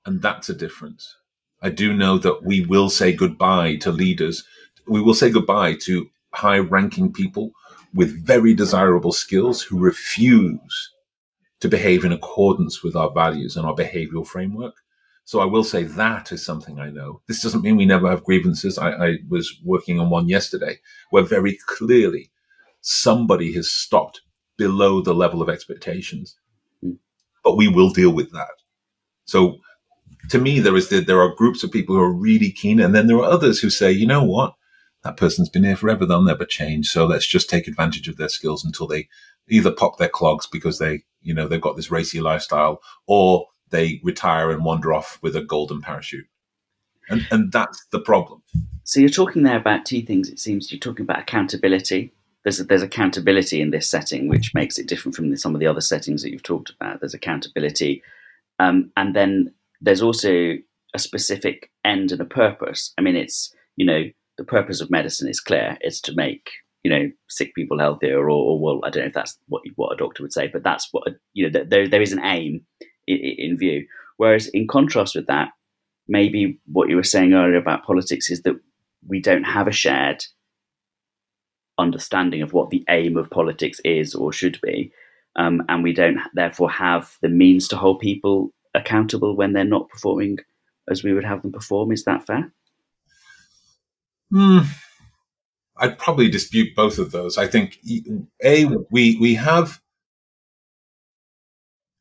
and 0.07 0.23
that's 0.23 0.49
a 0.49 0.55
difference. 0.55 1.17
I 1.63 1.71
do 1.71 1.95
know 1.95 2.19
that 2.19 2.43
we 2.43 2.65
will 2.65 2.91
say 2.91 3.13
goodbye 3.13 3.77
to 3.77 3.91
leaders. 3.91 4.45
We 4.87 5.01
will 5.01 5.15
say 5.15 5.31
goodbye 5.31 5.75
to 5.83 6.11
high 6.33 6.59
ranking 6.59 7.13
people 7.13 7.53
with 7.95 8.27
very 8.27 8.53
desirable 8.53 9.13
skills 9.13 9.63
who 9.63 9.79
refuse 9.79 10.94
to 11.65 11.69
behave 11.71 12.05
in 12.05 12.13
accordance 12.13 12.83
with 12.83 12.95
our 12.95 13.11
values 13.11 13.57
and 13.57 13.65
our 13.65 13.75
behavioral 13.75 14.27
framework. 14.27 14.75
So 15.25 15.41
I 15.41 15.47
will 15.47 15.65
say 15.65 15.85
that 15.85 16.31
is 16.31 16.45
something 16.45 16.79
I 16.79 16.91
know. 16.91 17.23
This 17.27 17.43
doesn't 17.43 17.63
mean 17.63 17.79
we 17.79 17.87
never 17.87 18.07
have 18.11 18.23
grievances. 18.23 18.77
I, 18.77 18.91
I 18.91 19.19
was 19.31 19.59
working 19.65 19.99
on 19.99 20.11
one 20.11 20.29
yesterday 20.29 20.77
where 21.09 21.23
very 21.23 21.57
clearly 21.67 22.31
somebody 22.83 23.55
has 23.55 23.73
stopped 23.73 24.21
below 24.59 25.01
the 25.01 25.15
level 25.15 25.41
of 25.41 25.49
expectations, 25.49 26.37
mm. 26.85 26.99
but 27.43 27.57
we 27.57 27.67
will 27.67 27.89
deal 27.89 28.11
with 28.11 28.31
that. 28.33 28.57
So 29.25 29.57
to 30.29 30.39
me, 30.39 30.61
there 30.61 30.77
is 30.77 30.91
the, 30.91 31.01
there 31.01 31.23
are 31.23 31.35
groups 31.35 31.65
of 31.65 31.73
people 31.73 31.95
who 31.95 32.03
are 32.03 32.13
really 32.13 32.51
keen, 32.51 32.79
and 32.79 32.95
then 32.95 33.07
there 33.07 33.17
are 33.17 33.25
others 33.25 33.59
who 33.61 33.71
say, 33.71 33.91
you 33.91 34.07
know 34.07 34.23
what, 34.23 34.53
that 35.03 35.17
person's 35.17 35.49
been 35.49 35.65
here 35.65 35.77
forever; 35.77 36.05
they'll 36.05 36.21
never 36.21 36.45
change. 36.45 36.89
So 36.89 37.07
let's 37.07 37.27
just 37.27 37.49
take 37.49 37.67
advantage 37.67 38.07
of 38.07 38.19
their 38.19 38.29
skills 38.29 38.67
until 38.67 38.87
they 38.87 39.09
either 39.49 39.71
pop 39.71 39.99
their 39.99 40.09
clogs 40.09 40.47
because 40.47 40.79
they, 40.79 41.03
you 41.21 41.35
know, 41.35 41.49
they've 41.49 41.61
got 41.61 41.77
this 41.77 41.91
racy 41.91 42.21
lifestyle, 42.21 42.81
or 43.07 43.47
they 43.71 44.01
retire 44.03 44.51
and 44.51 44.65
wander 44.65 44.93
off 44.93 45.19
with 45.23 45.37
a 45.37 45.43
golden 45.43 45.81
parachute. 45.81 46.27
And, 47.09 47.27
and 47.31 47.53
that's 47.53 47.85
the 47.91 48.01
problem. 48.01 48.43
So 48.85 49.01
you're 49.01 49.09
talking 49.09 49.43
there 49.43 49.57
about 49.57 49.85
two 49.85 50.03
things. 50.03 50.29
It 50.29 50.39
seems 50.39 50.73
you're 50.73 50.79
talking 50.79 51.05
about 51.05 51.21
accountability 51.21 52.13
there's 52.45 52.59
there's 52.59 52.83
accountability 52.83 53.61
in 53.61 53.71
this 53.71 53.89
setting, 53.89 54.29
which 54.29 54.55
makes 54.55 54.79
it 54.79 54.87
different 54.87 55.17
from 55.17 55.35
some 55.37 55.55
of 55.55 55.61
the 55.61 55.67
other 55.67 55.81
settings 55.81 56.23
that 56.23 56.31
you've 56.31 56.43
talked 56.43 56.71
about. 56.71 57.01
There's 57.01 57.15
accountability, 57.15 58.03
um, 58.59 58.93
and 58.97 59.17
then 59.17 59.53
there's 59.81 60.03
also 60.03 60.57
a 60.95 60.99
specific 60.99 61.71
end 61.85 62.13
and 62.13 62.21
a 62.21 62.27
purpose. 62.27 62.93
I 62.99 63.01
mean, 63.01 63.17
it's 63.17 63.53
you 63.77 63.87
know 63.87 64.05
the 64.37 64.45
purpose 64.45 64.81
of 64.81 64.91
medicine 64.91 65.29
is 65.29 65.41
clear. 65.41 65.79
It's 65.81 66.01
to 66.03 66.15
make 66.15 66.51
you 66.85 66.91
know 66.91 67.11
sick 67.29 67.55
people 67.55 67.79
healthier, 67.79 68.21
or, 68.21 68.31
or 68.31 68.61
well, 68.61 68.81
I 68.85 68.91
don't 68.91 69.03
know 69.03 69.09
if 69.09 69.15
that's 69.15 69.37
what 69.49 69.63
what 69.75 69.93
a 69.93 69.97
doctor 69.97 70.23
would 70.23 70.33
say, 70.33 70.47
but 70.47 70.63
that's 70.63 70.89
what 70.93 71.09
you 71.33 71.51
know. 71.51 71.65
There 71.65 71.89
there 71.89 72.03
is 72.03 72.13
an 72.13 72.25
aim 72.25 72.65
in, 73.07 73.17
in 73.17 73.59
view. 73.59 73.87
Whereas 74.17 74.47
in 74.49 74.69
contrast 74.69 75.17
with 75.17 75.27
that, 75.27 75.49
maybe 76.07 76.61
what 76.67 76.89
you 76.89 76.97
were 76.97 77.03
saying 77.03 77.33
earlier 77.33 77.57
about 77.57 77.85
politics 77.85 78.31
is 78.31 78.43
that 78.43 78.55
we 79.07 79.21
don't 79.21 79.45
have 79.45 79.67
a 79.67 79.73
shared 79.73 80.25
understanding 81.79 82.43
of 82.43 82.53
what 82.53 82.71
the 82.71 82.85
aim 82.89 83.17
of 83.17 83.31
politics 83.31 83.81
is 83.85 84.15
or 84.15 84.33
should 84.33 84.59
be. 84.63 84.93
Um, 85.37 85.63
and 85.69 85.83
we 85.83 85.93
don't 85.93 86.19
therefore 86.35 86.71
have 86.71 87.17
the 87.21 87.29
means 87.29 87.67
to 87.69 87.77
hold 87.77 87.99
people 87.99 88.53
accountable 88.75 89.37
when 89.37 89.53
they're 89.53 89.65
not 89.65 89.89
performing 89.89 90.39
as 90.89 91.03
we 91.03 91.13
would 91.13 91.25
have 91.25 91.43
them 91.43 91.53
perform. 91.53 91.91
Is 91.91 92.05
that 92.05 92.27
fair? 92.27 92.53
Mm, 94.33 94.67
I'd 95.77 95.99
probably 95.99 96.31
dispute 96.31 96.75
both 96.75 96.99
of 96.99 97.11
those. 97.11 97.37
I 97.37 97.47
think 97.47 97.79
a 98.43 98.67
we 98.91 99.17
we 99.19 99.35
have 99.35 99.81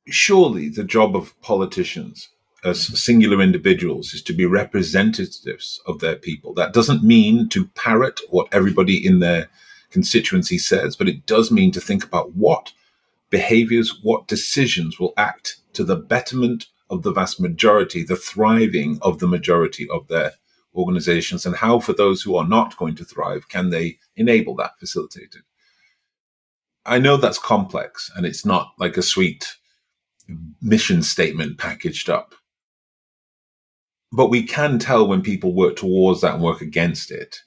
surely 0.08 0.70
the 0.70 0.84
job 0.84 1.16
of 1.16 1.40
politicians 1.42 2.30
as 2.64 2.86
mm-hmm. 2.86 2.96
singular 2.96 3.42
individuals 3.42 4.14
is 4.14 4.22
to 4.24 4.34
be 4.34 4.46
representatives 4.46 5.82
of 5.86 6.00
their 6.00 6.16
people. 6.16 6.54
That 6.54 6.74
doesn't 6.74 7.04
mean 7.04 7.50
to 7.50 7.68
parrot 7.68 8.20
what 8.30 8.48
everybody 8.52 9.06
in 9.06 9.20
their 9.20 9.50
constituency 9.92 10.58
says, 10.58 10.96
but 10.96 11.10
it 11.10 11.26
does 11.26 11.52
mean 11.52 11.72
to 11.72 11.82
think 11.82 12.04
about 12.04 12.34
what 12.36 12.74
behaviors, 13.30 14.00
what 14.04 14.28
decisions 14.28 15.00
will 15.00 15.14
act 15.18 15.58
to 15.74 15.84
the 15.84 15.96
betterment 15.96 16.68
of 16.90 17.04
the 17.04 17.12
vast 17.12 17.40
majority, 17.40 18.04
the 18.04 18.16
thriving 18.16 19.00
of 19.02 19.20
the 19.20 19.28
majority 19.28 19.88
of 19.90 20.08
their 20.08 20.34
organizations, 20.76 21.46
and 21.46 21.56
how, 21.56 21.80
for 21.80 21.94
those 21.94 22.22
who 22.22 22.36
are 22.36 22.48
not 22.48 22.78
going 22.78 22.96
to 22.96 23.06
thrive, 23.06 23.48
can 23.50 23.70
they 23.70 23.98
enable 24.16 24.56
that, 24.56 24.80
facilitate 24.80 25.36
it. 25.36 25.44
I 26.86 27.00
know 27.00 27.18
that's 27.18 27.40
complex 27.40 28.12
and 28.16 28.26
it's 28.26 28.46
not 28.46 28.74
like 28.78 28.98
a 28.98 29.02
sweet 29.02 29.56
mission 30.62 31.04
statement 31.04 31.58
packaged 31.58 32.10
up. 32.10 32.36
But 34.12 34.30
we 34.30 34.44
can 34.44 34.80
tell 34.80 35.08
when 35.08 35.22
people 35.22 35.56
work 35.56 35.76
towards 35.76 36.22
that 36.22 36.36
and 36.36 36.44
work 36.44 36.62
against 36.62 37.10
it. 37.10 37.38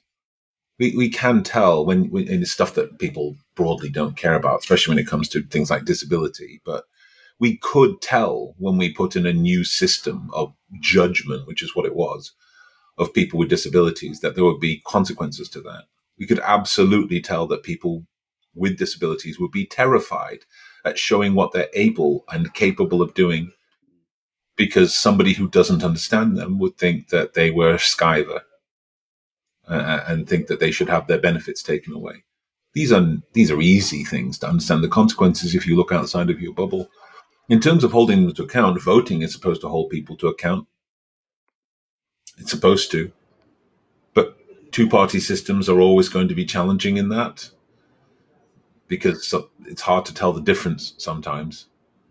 We, 0.79 0.95
we 0.95 1.09
can 1.09 1.43
tell 1.43 1.85
when, 1.85 2.09
when 2.09 2.27
in 2.27 2.45
stuff 2.45 2.73
that 2.75 2.99
people 2.99 3.35
broadly 3.55 3.89
don't 3.89 4.17
care 4.17 4.35
about, 4.35 4.59
especially 4.59 4.95
when 4.95 5.03
it 5.03 5.09
comes 5.09 5.29
to 5.29 5.41
things 5.43 5.69
like 5.69 5.85
disability. 5.85 6.61
But 6.65 6.83
we 7.39 7.57
could 7.57 8.01
tell 8.01 8.53
when 8.57 8.77
we 8.77 8.93
put 8.93 9.15
in 9.15 9.25
a 9.25 9.33
new 9.33 9.63
system 9.63 10.29
of 10.33 10.53
judgment, 10.79 11.47
which 11.47 11.63
is 11.63 11.75
what 11.75 11.85
it 11.85 11.95
was, 11.95 12.33
of 12.97 13.13
people 13.13 13.39
with 13.39 13.49
disabilities, 13.49 14.19
that 14.21 14.35
there 14.35 14.43
would 14.43 14.59
be 14.59 14.81
consequences 14.85 15.49
to 15.49 15.61
that. 15.61 15.83
We 16.17 16.25
could 16.25 16.39
absolutely 16.39 17.21
tell 17.21 17.47
that 17.47 17.63
people 17.63 18.05
with 18.55 18.77
disabilities 18.77 19.39
would 19.39 19.51
be 19.51 19.65
terrified 19.65 20.39
at 20.83 20.97
showing 20.97 21.35
what 21.35 21.51
they're 21.51 21.69
able 21.73 22.25
and 22.29 22.53
capable 22.53 23.01
of 23.01 23.13
doing 23.13 23.51
because 24.55 24.97
somebody 24.97 25.33
who 25.33 25.47
doesn't 25.47 25.83
understand 25.83 26.35
them 26.35 26.57
would 26.57 26.77
think 26.77 27.09
that 27.09 27.35
they 27.35 27.51
were 27.51 27.75
skiver 27.75 28.41
uh, 29.67 30.01
and 30.07 30.27
think 30.27 30.47
that 30.47 30.59
they 30.59 30.71
should 30.71 30.89
have 30.89 31.07
their 31.07 31.19
benefits 31.19 31.61
taken 31.61 31.93
away. 31.93 32.23
These 32.73 32.91
are 32.91 33.17
these 33.33 33.51
are 33.51 33.61
easy 33.61 34.03
things 34.03 34.37
to 34.39 34.47
understand 34.47 34.83
the 34.83 34.89
consequences 34.89 35.55
if 35.55 35.65
you 35.65 35.75
look 35.75 35.91
outside 35.91 36.29
of 36.29 36.41
your 36.41 36.53
bubble. 36.53 36.89
In 37.49 37.61
terms 37.61 37.83
of 37.83 37.91
holding 37.91 38.25
them 38.25 38.35
to 38.35 38.43
account, 38.43 38.81
voting 38.81 39.21
is 39.21 39.31
supposed 39.31 39.61
to 39.61 39.69
hold 39.69 39.89
people 39.89 40.17
to 40.17 40.27
account. 40.27 40.67
It's 42.37 42.51
supposed 42.51 42.91
to. 42.91 43.11
But 44.13 44.37
two 44.71 44.87
party 44.87 45.19
systems 45.19 45.67
are 45.69 45.79
always 45.79 46.09
going 46.09 46.27
to 46.27 46.35
be 46.35 46.45
challenging 46.45 46.97
in 46.97 47.09
that 47.09 47.49
because 48.87 49.33
it's 49.65 49.81
hard 49.81 50.05
to 50.05 50.13
tell 50.13 50.33
the 50.33 50.41
difference 50.41 50.93
sometimes. 50.97 51.67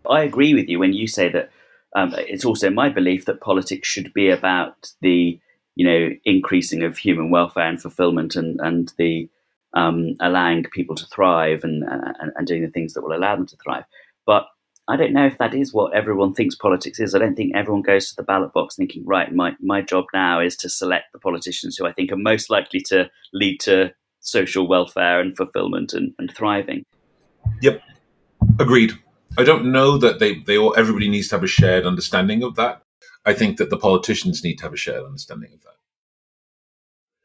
I 0.09 0.23
agree 0.23 0.53
with 0.53 0.69
you 0.69 0.79
when 0.79 0.93
you 0.93 1.07
say 1.07 1.29
that 1.29 1.49
um, 1.95 2.13
it's 2.17 2.45
also 2.45 2.69
my 2.69 2.89
belief 2.89 3.25
that 3.25 3.41
politics 3.41 3.87
should 3.87 4.13
be 4.13 4.29
about 4.29 4.91
the 5.01 5.39
you 5.75 5.85
know 5.85 6.09
increasing 6.25 6.83
of 6.83 6.97
human 6.97 7.29
welfare 7.29 7.67
and 7.67 7.81
fulfillment 7.81 8.35
and 8.35 8.59
and 8.61 8.93
the 8.97 9.29
um, 9.73 10.15
allowing 10.21 10.63
people 10.63 10.95
to 10.95 11.05
thrive 11.05 11.63
and, 11.63 11.83
and, 11.83 12.31
and 12.35 12.47
doing 12.47 12.63
the 12.63 12.69
things 12.69 12.93
that 12.93 13.03
will 13.03 13.15
allow 13.15 13.35
them 13.35 13.45
to 13.45 13.57
thrive. 13.57 13.83
But 14.25 14.47
I 14.89 14.95
don't 14.95 15.11
know 15.11 15.25
if 15.25 15.37
that 15.37 15.53
is 15.53 15.73
what 15.73 15.93
everyone 15.93 16.33
thinks 16.33 16.55
politics 16.55 16.99
is. 16.99 17.13
I 17.13 17.19
don't 17.19 17.35
think 17.35 17.53
everyone 17.55 17.81
goes 17.81 18.09
to 18.09 18.15
the 18.15 18.23
ballot 18.23 18.53
box 18.53 18.75
thinking, 18.75 19.03
right, 19.05 19.33
my, 19.33 19.53
my 19.59 19.81
job 19.81 20.05
now 20.13 20.39
is 20.39 20.55
to 20.57 20.69
select 20.69 21.11
the 21.11 21.19
politicians 21.19 21.75
who 21.75 21.85
I 21.85 21.91
think 21.91 22.11
are 22.11 22.17
most 22.17 22.49
likely 22.49 22.79
to 22.87 23.09
lead 23.33 23.59
to 23.61 23.91
social 24.21 24.67
welfare 24.67 25.19
and 25.19 25.35
fulfillment 25.35 25.93
and, 25.93 26.13
and 26.17 26.33
thriving. 26.33 26.85
Yep, 27.61 27.81
agreed. 28.59 28.93
I 29.37 29.43
don't 29.43 29.71
know 29.71 29.97
that 29.97 30.19
they, 30.19 30.35
they 30.35 30.57
all, 30.57 30.73
everybody 30.77 31.09
needs 31.09 31.27
to 31.29 31.35
have 31.35 31.43
a 31.43 31.47
shared 31.47 31.85
understanding 31.85 32.41
of 32.41 32.55
that. 32.55 32.81
I 33.25 33.33
think 33.33 33.57
that 33.57 33.69
the 33.69 33.77
politicians 33.77 34.41
need 34.41 34.55
to 34.55 34.63
have 34.63 34.73
a 34.73 34.77
shared 34.77 35.03
understanding 35.03 35.51
of 35.53 35.61
that. 35.63 35.75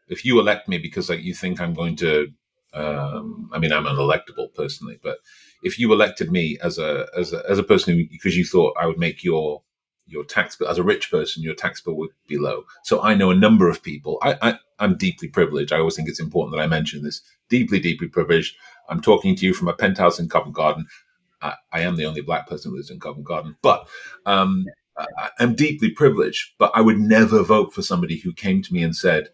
If 0.09 0.25
you 0.25 0.41
elect 0.41 0.69
me 0.69 0.79
because 0.79 1.09
like, 1.09 1.23
you 1.23 1.33
think 1.33 1.61
I'm 1.61 1.75
going 1.75 1.95
to, 1.97 2.33
um, 2.75 3.51
I 3.53 3.59
mean, 3.59 3.73
I'm 3.73 3.85
unelectable 3.85 4.53
personally, 4.53 4.99
but 5.01 5.19
if 5.63 5.79
you 5.79 5.93
elected 5.93 6.31
me 6.31 6.59
as 6.63 6.79
a 6.79 7.07
as 7.17 7.33
a, 7.33 7.43
as 7.49 7.59
a 7.59 7.63
person 7.63 7.97
who, 7.97 8.05
because 8.11 8.37
you 8.37 8.45
thought 8.45 8.77
I 8.79 8.87
would 8.87 8.99
make 8.99 9.25
your 9.25 9.63
your 10.07 10.25
tax 10.25 10.57
bill 10.57 10.69
as 10.69 10.79
a 10.79 10.83
rich 10.83 11.11
person, 11.11 11.43
your 11.43 11.55
tax 11.55 11.81
bill 11.81 11.95
would 11.95 12.11
be 12.29 12.37
low. 12.39 12.65
So 12.85 13.03
I 13.03 13.15
know 13.15 13.31
a 13.31 13.37
number 13.37 13.69
of 13.69 13.83
people. 13.83 14.19
I, 14.23 14.37
I 14.43 14.59
I'm 14.79 14.97
deeply 14.97 15.29
privileged. 15.29 15.73
I 15.73 15.79
always 15.79 15.97
think 15.97 16.09
it's 16.09 16.21
important 16.21 16.57
that 16.57 16.63
I 16.63 16.67
mention 16.67 17.03
this. 17.03 17.23
Deeply, 17.49 17.79
deeply 17.81 18.09
privileged. 18.09 18.57
I'm 18.89 19.01
talking 19.01 19.37
to 19.37 19.47
you 19.47 19.55
from 19.55 19.69
a 19.69 19.73
penthouse 19.73 20.19
in 20.19 20.29
Covent 20.29 20.55
Garden. 20.55 20.87
I, 21.41 21.55
I 21.73 21.81
am 21.81 21.97
the 21.97 22.07
only 22.07 22.21
black 22.21 22.49
person 22.49 22.71
who 22.71 22.77
lives 22.77 22.91
in 22.91 23.01
Covent 23.01 23.27
Garden, 23.27 23.57
but 23.63 23.89
um, 24.27 24.67
I, 24.99 25.31
I'm 25.39 25.55
deeply 25.55 25.91
privileged. 25.91 26.53
But 26.59 26.73
I 26.75 26.81
would 26.81 26.99
never 26.99 27.43
vote 27.43 27.73
for 27.73 27.83
somebody 27.83 28.19
who 28.19 28.33
came 28.33 28.63
to 28.63 28.75
me 28.75 28.83
and 28.83 28.95
said, 28.95 29.29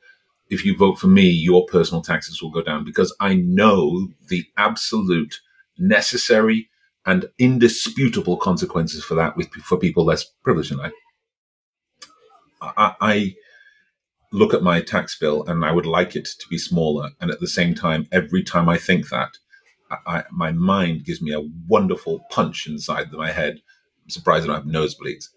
"If 0.50 0.64
you 0.64 0.76
vote 0.76 0.98
for 0.98 1.08
me, 1.08 1.28
your 1.28 1.66
personal 1.66 2.02
taxes 2.02 2.42
will 2.42 2.50
go 2.50 2.62
down," 2.62 2.84
because 2.84 3.14
I 3.20 3.34
know 3.34 4.08
the 4.28 4.44
absolute 4.56 5.40
necessary 5.78 6.68
and 7.06 7.28
indisputable 7.38 8.36
consequences 8.36 9.04
for 9.04 9.14
that 9.14 9.36
with 9.36 9.50
for 9.54 9.78
people 9.78 10.04
less 10.04 10.24
privileged 10.44 10.72
than 10.72 10.80
I. 10.80 10.90
I, 12.60 12.94
I 13.00 13.34
look 14.32 14.52
at 14.52 14.62
my 14.62 14.80
tax 14.80 15.18
bill 15.18 15.44
and 15.46 15.64
I 15.64 15.72
would 15.72 15.86
like 15.86 16.16
it 16.16 16.28
to 16.38 16.48
be 16.48 16.58
smaller, 16.58 17.10
and 17.20 17.30
at 17.30 17.40
the 17.40 17.48
same 17.48 17.74
time, 17.74 18.06
every 18.12 18.42
time 18.42 18.68
I 18.68 18.76
think 18.76 19.08
that, 19.08 19.30
I, 20.06 20.24
my 20.30 20.52
mind 20.52 21.04
gives 21.04 21.22
me 21.22 21.32
a 21.32 21.48
wonderful 21.66 22.20
punch 22.30 22.66
inside 22.66 23.10
my 23.12 23.30
head. 23.30 23.62
I'm 24.04 24.10
surprised 24.10 24.44
I 24.44 24.48
don't 24.48 24.56
have 24.56 24.74
nosebleeds 24.74 25.28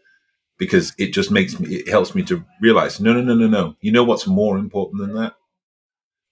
because 0.57 0.93
it 0.97 1.13
just 1.13 1.31
makes 1.31 1.59
me, 1.59 1.75
it 1.75 1.89
helps 1.89 2.13
me 2.13 2.23
to 2.23 2.43
realize, 2.61 2.99
no, 2.99 3.13
no, 3.13 3.21
no, 3.21 3.33
no, 3.33 3.47
no. 3.47 3.75
You 3.81 3.91
know 3.91 4.03
what's 4.03 4.27
more 4.27 4.57
important 4.57 5.01
than 5.01 5.15
that? 5.15 5.35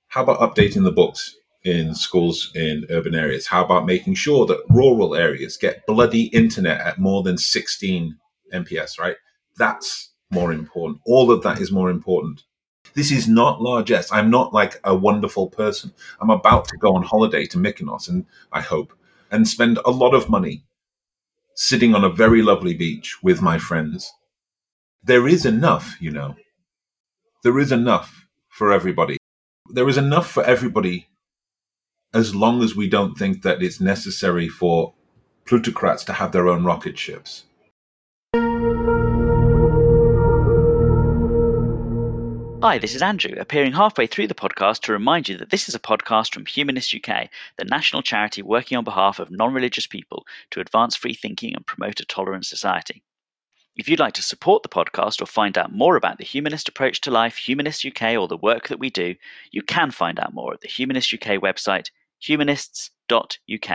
How 0.09 0.23
about 0.23 0.39
updating 0.39 0.83
the 0.83 0.91
books? 0.91 1.35
In 1.63 1.93
schools 1.95 2.51
in 2.55 2.85
urban 2.89 3.15
areas? 3.15 3.47
How 3.47 3.63
about 3.63 3.85
making 3.85 4.15
sure 4.15 4.45
that 4.45 4.63
rural 4.69 5.15
areas 5.15 5.57
get 5.57 5.85
bloody 5.85 6.23
internet 6.27 6.79
at 6.81 6.99
more 6.99 7.23
than 7.23 7.37
16 7.37 8.17
MPS, 8.53 8.99
right? 8.99 9.15
That's 9.57 10.11
more 10.31 10.51
important. 10.51 11.01
All 11.05 11.31
of 11.31 11.43
that 11.43 11.59
is 11.59 11.71
more 11.71 11.89
important. 11.89 12.43
This 12.93 13.11
is 13.11 13.27
not 13.27 13.61
largesse. 13.61 14.11
I'm 14.11 14.29
not 14.29 14.53
like 14.53 14.79
a 14.83 14.95
wonderful 14.95 15.47
person. 15.47 15.93
I'm 16.19 16.29
about 16.29 16.67
to 16.69 16.77
go 16.77 16.95
on 16.95 17.03
holiday 17.03 17.45
to 17.47 17.57
Mykonos, 17.57 18.09
and 18.09 18.25
I 18.51 18.61
hope, 18.61 18.93
and 19.31 19.47
spend 19.47 19.77
a 19.85 19.91
lot 19.91 20.13
of 20.13 20.29
money 20.29 20.63
sitting 21.55 21.93
on 21.93 22.03
a 22.03 22.09
very 22.09 22.41
lovely 22.41 22.73
beach 22.73 23.17
with 23.21 23.41
my 23.41 23.57
friends. 23.59 24.11
There 25.03 25.27
is 25.27 25.45
enough, 25.45 25.97
you 25.99 26.11
know. 26.11 26.35
There 27.43 27.59
is 27.59 27.71
enough 27.71 28.25
for 28.49 28.73
everybody. 28.73 29.17
There 29.69 29.87
is 29.87 29.97
enough 29.97 30.29
for 30.29 30.43
everybody 30.43 31.07
as 32.13 32.33
long 32.33 32.63
as 32.63 32.75
we 32.75 32.89
don't 32.89 33.15
think 33.15 33.43
that 33.43 33.61
it's 33.61 33.79
necessary 33.79 34.49
for 34.49 34.93
plutocrats 35.45 36.03
to 36.03 36.13
have 36.13 36.31
their 36.31 36.47
own 36.47 36.63
rocket 36.63 36.97
ships. 36.97 37.43
Hi, 42.61 42.77
this 42.77 42.93
is 42.93 43.01
Andrew, 43.01 43.35
appearing 43.39 43.71
halfway 43.71 44.05
through 44.05 44.27
the 44.27 44.33
podcast 44.33 44.81
to 44.81 44.91
remind 44.91 45.29
you 45.29 45.37
that 45.37 45.49
this 45.49 45.69
is 45.69 45.75
a 45.75 45.79
podcast 45.79 46.33
from 46.33 46.45
Humanist 46.45 46.93
UK, 46.93 47.29
the 47.57 47.65
national 47.65 48.01
charity 48.01 48.41
working 48.41 48.77
on 48.77 48.83
behalf 48.83 49.19
of 49.19 49.31
non 49.31 49.53
religious 49.53 49.87
people 49.87 50.25
to 50.51 50.59
advance 50.59 50.95
free 50.95 51.13
thinking 51.13 51.55
and 51.55 51.65
promote 51.65 51.99
a 52.01 52.05
tolerant 52.05 52.45
society. 52.45 53.01
If 53.77 53.87
you'd 53.87 53.99
like 53.99 54.15
to 54.15 54.21
support 54.21 54.63
the 54.63 54.69
podcast 54.69 55.21
or 55.21 55.25
find 55.25 55.57
out 55.57 55.71
more 55.71 55.95
about 55.95 56.17
the 56.17 56.25
humanist 56.25 56.67
approach 56.67 56.99
to 57.01 57.11
life, 57.11 57.37
Humanist 57.37 57.85
UK, 57.85 58.17
or 58.17 58.27
the 58.27 58.35
work 58.35 58.67
that 58.67 58.79
we 58.79 58.89
do, 58.89 59.15
you 59.51 59.61
can 59.61 59.91
find 59.91 60.19
out 60.19 60.33
more 60.33 60.53
at 60.53 60.59
the 60.59 60.67
Humanist 60.67 61.13
UK 61.13 61.41
website, 61.41 61.91
humanists.uk. 62.19 63.69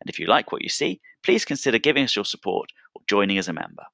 And 0.00 0.08
if 0.08 0.18
you 0.18 0.26
like 0.26 0.52
what 0.52 0.62
you 0.62 0.68
see, 0.68 1.00
please 1.24 1.44
consider 1.44 1.78
giving 1.78 2.04
us 2.04 2.14
your 2.14 2.24
support 2.24 2.70
or 2.94 3.02
joining 3.08 3.38
as 3.38 3.48
a 3.48 3.52
member. 3.52 3.84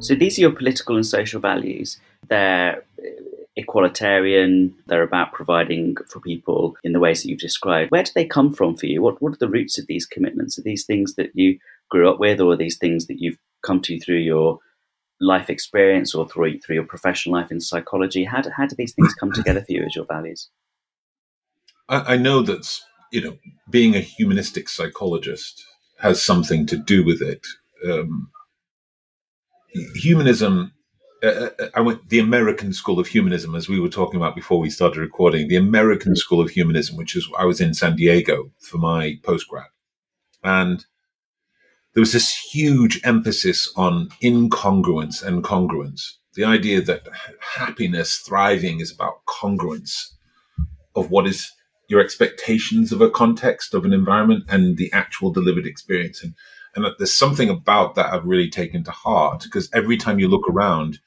So 0.00 0.14
these 0.14 0.38
are 0.38 0.42
your 0.42 0.52
political 0.52 0.96
and 0.96 1.06
social 1.06 1.40
values. 1.40 1.98
They're 2.28 2.82
uh, 2.98 3.30
equalitarian, 3.58 4.72
they're 4.86 5.02
about 5.02 5.32
providing 5.32 5.96
for 6.08 6.20
people 6.20 6.76
in 6.82 6.92
the 6.92 7.00
ways 7.00 7.22
that 7.22 7.28
you've 7.28 7.40
described. 7.40 7.90
Where 7.90 8.02
do 8.02 8.12
they 8.14 8.24
come 8.24 8.52
from 8.52 8.76
for 8.76 8.86
you? 8.86 9.02
What, 9.02 9.20
what 9.20 9.34
are 9.34 9.38
the 9.38 9.48
roots 9.48 9.78
of 9.78 9.86
these 9.86 10.06
commitments? 10.06 10.58
Are 10.58 10.62
these 10.62 10.86
things 10.86 11.16
that 11.16 11.30
you 11.34 11.58
grew 11.90 12.08
up 12.08 12.18
with, 12.18 12.40
or 12.40 12.52
are 12.52 12.56
these 12.56 12.78
things 12.78 13.06
that 13.06 13.20
you've 13.20 13.38
come 13.62 13.80
to 13.82 14.00
through 14.00 14.18
your 14.18 14.58
life 15.20 15.50
experience 15.50 16.14
or 16.14 16.28
through, 16.28 16.58
through 16.60 16.76
your 16.76 16.84
professional 16.84 17.34
life 17.34 17.50
in 17.50 17.60
psychology? 17.60 18.24
How 18.24 18.40
do, 18.40 18.50
how 18.56 18.66
do 18.66 18.76
these 18.76 18.94
things 18.94 19.14
come 19.14 19.32
together 19.32 19.60
for 19.60 19.72
you 19.72 19.84
as 19.84 19.94
your 19.94 20.06
values? 20.06 20.48
I, 21.88 22.14
I 22.14 22.16
know 22.16 22.42
that, 22.42 22.78
you 23.12 23.20
know, 23.20 23.38
being 23.68 23.94
a 23.94 24.00
humanistic 24.00 24.68
psychologist 24.68 25.64
has 25.98 26.22
something 26.22 26.66
to 26.66 26.76
do 26.76 27.04
with 27.04 27.20
it. 27.20 27.46
Um, 27.84 28.30
humanism 29.94 30.72
uh, 31.22 31.26
uh, 31.26 31.50
uh, 31.58 31.68
I 31.74 31.80
went 31.80 32.08
the 32.08 32.18
American 32.18 32.72
School 32.72 32.98
of 32.98 33.06
Humanism, 33.06 33.54
as 33.54 33.68
we 33.68 33.78
were 33.78 33.88
talking 33.88 34.16
about 34.16 34.34
before 34.34 34.58
we 34.58 34.70
started 34.70 35.00
recording. 35.00 35.48
The 35.48 35.56
American 35.56 36.16
School 36.16 36.40
of 36.40 36.50
Humanism, 36.50 36.96
which 36.96 37.14
is 37.14 37.28
I 37.38 37.44
was 37.44 37.60
in 37.60 37.74
San 37.74 37.96
Diego 37.96 38.50
for 38.60 38.78
my 38.78 39.16
postgrad, 39.22 39.66
and 40.42 40.84
there 41.94 42.00
was 42.00 42.12
this 42.12 42.32
huge 42.52 43.00
emphasis 43.04 43.72
on 43.76 44.08
incongruence 44.22 45.22
and 45.22 45.42
congruence. 45.42 46.02
The 46.34 46.44
idea 46.44 46.80
that 46.82 47.08
happiness, 47.40 48.18
thriving, 48.18 48.80
is 48.80 48.92
about 48.92 49.24
congruence 49.26 50.12
of 50.94 51.10
what 51.10 51.26
is 51.26 51.50
your 51.88 52.00
expectations 52.00 52.92
of 52.92 53.00
a 53.00 53.10
context 53.10 53.74
of 53.74 53.84
an 53.84 53.92
environment 53.92 54.44
and 54.48 54.76
the 54.76 54.92
actual 54.92 55.32
delivered 55.32 55.66
experience. 55.66 56.22
And 56.22 56.34
and 56.76 56.86
there's 56.98 57.16
something 57.16 57.50
about 57.50 57.96
that 57.96 58.12
I've 58.12 58.24
really 58.24 58.48
taken 58.48 58.84
to 58.84 58.92
heart 58.92 59.42
because 59.42 59.68
every 59.74 59.96
time 59.96 60.20
you 60.20 60.28
look 60.28 60.48
around, 60.48 61.00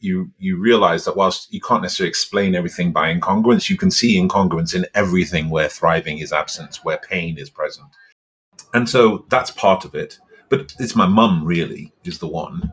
you 0.00 0.32
you 0.36 0.58
realize 0.58 1.04
that 1.04 1.16
whilst 1.16 1.52
you 1.52 1.60
can't 1.60 1.82
necessarily 1.82 2.08
explain 2.08 2.56
everything 2.56 2.92
by 2.92 3.14
incongruence, 3.14 3.70
you 3.70 3.76
can 3.76 3.92
see 3.92 4.20
incongruence 4.20 4.74
in 4.74 4.84
everything 4.94 5.48
where 5.48 5.68
thriving 5.68 6.18
is 6.18 6.32
absent, 6.32 6.80
where 6.82 6.98
pain 6.98 7.38
is 7.38 7.48
present. 7.48 7.86
And 8.74 8.88
so 8.88 9.24
that's 9.28 9.50
part 9.50 9.84
of 9.84 9.94
it. 9.94 10.18
But 10.48 10.74
it's 10.78 10.94
my 10.94 11.06
mum 11.06 11.44
really 11.44 11.92
is 12.04 12.18
the 12.18 12.28
one. 12.28 12.72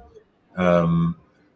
Um, 0.57 1.15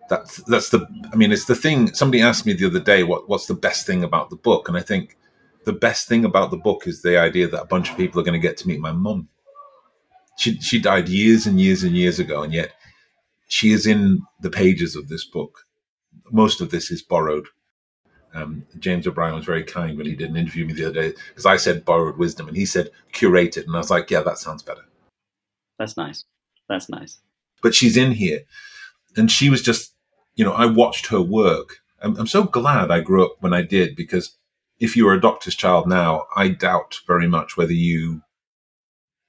that's 0.10 0.38
that's 0.44 0.70
the 0.70 0.88
I 1.12 1.16
mean 1.16 1.32
it's 1.32 1.46
the 1.46 1.56
thing 1.56 1.94
somebody 1.94 2.24
asked 2.24 2.46
me 2.46 2.54
the 2.54 2.66
other 2.66 2.80
day 2.80 3.04
what 3.04 3.28
what's 3.28 3.48
the 3.48 3.54
best 3.54 3.86
thing 3.86 4.04
about 4.04 4.30
the 4.30 4.38
book 4.38 4.70
and 4.70 4.78
I 4.78 4.82
think 4.82 5.18
the 5.66 5.74
best 5.74 6.08
thing 6.08 6.24
about 6.24 6.50
the 6.50 6.58
book 6.58 6.88
is 6.88 7.02
the 7.02 7.20
idea 7.20 7.48
that 7.50 7.62
a 7.62 7.66
bunch 7.66 7.92
of 7.92 7.98
people 7.98 8.22
are 8.22 8.24
going 8.24 8.40
to 8.42 8.48
get 8.48 8.56
to 8.58 8.68
meet 8.70 8.80
my 8.80 8.94
mum 8.94 9.28
she 10.38 10.60
she 10.62 10.80
died 10.80 11.10
years 11.10 11.46
and 11.46 11.60
years 11.60 11.84
and 11.84 11.96
years 11.96 12.20
ago, 12.20 12.44
and 12.44 12.54
yet 12.54 12.72
she 13.48 13.72
is 13.72 13.86
in 13.86 14.22
the 14.40 14.50
pages 14.50 14.96
of 14.96 15.10
this 15.10 15.26
book. 15.26 15.66
Most 16.32 16.62
of 16.62 16.70
this 16.70 16.92
is 16.92 17.02
borrowed. 17.02 17.48
Um, 18.38 18.68
James 18.78 19.08
O'Brien 19.08 19.34
was 19.34 19.46
very 19.46 19.64
kind 19.64 19.98
when 19.98 20.06
he 20.06 20.16
did 20.16 20.30
an 20.30 20.38
interview 20.38 20.68
with 20.68 20.76
me 20.76 20.82
the 20.82 20.90
other 20.90 21.02
day 21.02 21.18
because 21.30 21.46
I 21.46 21.58
said 21.58 21.86
borrowed 21.86 22.18
wisdom, 22.18 22.48
and 22.48 22.56
he 22.56 22.66
said 22.66 22.92
curated, 23.12 23.66
and 23.66 23.76
I 23.76 23.80
was 23.80 23.90
like, 23.90 24.12
yeah, 24.12 24.22
that 24.22 24.38
sounds 24.38 24.62
better. 24.62 24.86
That's 25.80 25.98
nice. 25.98 26.26
That's 26.70 26.88
nice. 26.88 27.20
But 27.64 27.74
she's 27.74 27.98
in 27.98 28.12
here, 28.12 28.42
and 29.16 29.32
she 29.32 29.50
was 29.50 29.62
just, 29.62 29.94
you 30.36 30.46
know, 30.46 30.54
I 30.54 30.68
watched 30.68 31.08
her 31.08 31.22
work. 31.22 31.78
I'm, 32.02 32.16
I'm 32.18 32.28
so 32.28 32.44
glad 32.44 32.92
I 32.92 33.00
grew 33.00 33.26
up 33.26 33.38
when 33.40 33.54
I 33.54 33.64
did 33.64 33.96
because 33.96 34.38
if 34.80 34.96
you 34.96 35.06
were 35.06 35.14
a 35.14 35.22
doctor's 35.22 35.56
child 35.56 35.88
now, 35.88 36.26
I 36.36 36.50
doubt 36.50 37.00
very 37.08 37.28
much 37.28 37.58
whether 37.58 37.74
you 37.74 38.22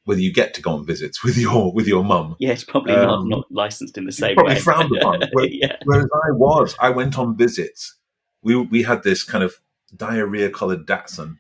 whether 0.05 0.21
you 0.21 0.33
get 0.33 0.55
to 0.55 0.63
go 0.63 0.73
on 0.73 0.87
visits 0.87 1.23
with 1.25 1.37
your 1.37 1.73
with 1.73 1.87
your 1.87 2.05
mum. 2.05 2.37
Yeah, 2.39 2.53
it's 2.53 2.65
probably 2.65 2.95
um, 2.95 3.29
not, 3.29 3.39
not 3.39 3.53
licensed 3.53 3.97
in 3.97 4.05
the 4.05 4.13
same 4.13 4.35
probably 4.35 4.55
way. 4.55 4.61
frowned 4.61 4.95
upon. 4.97 5.23
Whereas, 5.33 5.51
yeah. 5.53 5.77
whereas 5.85 6.09
I 6.13 6.33
was, 6.33 6.77
I 6.81 6.91
went 6.91 7.19
on 7.19 7.37
visits. 7.37 7.95
We 8.43 8.57
we 8.57 8.83
had 8.83 9.03
this 9.03 9.25
kind 9.25 9.45
of 9.45 9.55
diarrhea 9.95 10.51
coloured 10.51 10.87
Datsun 10.87 11.39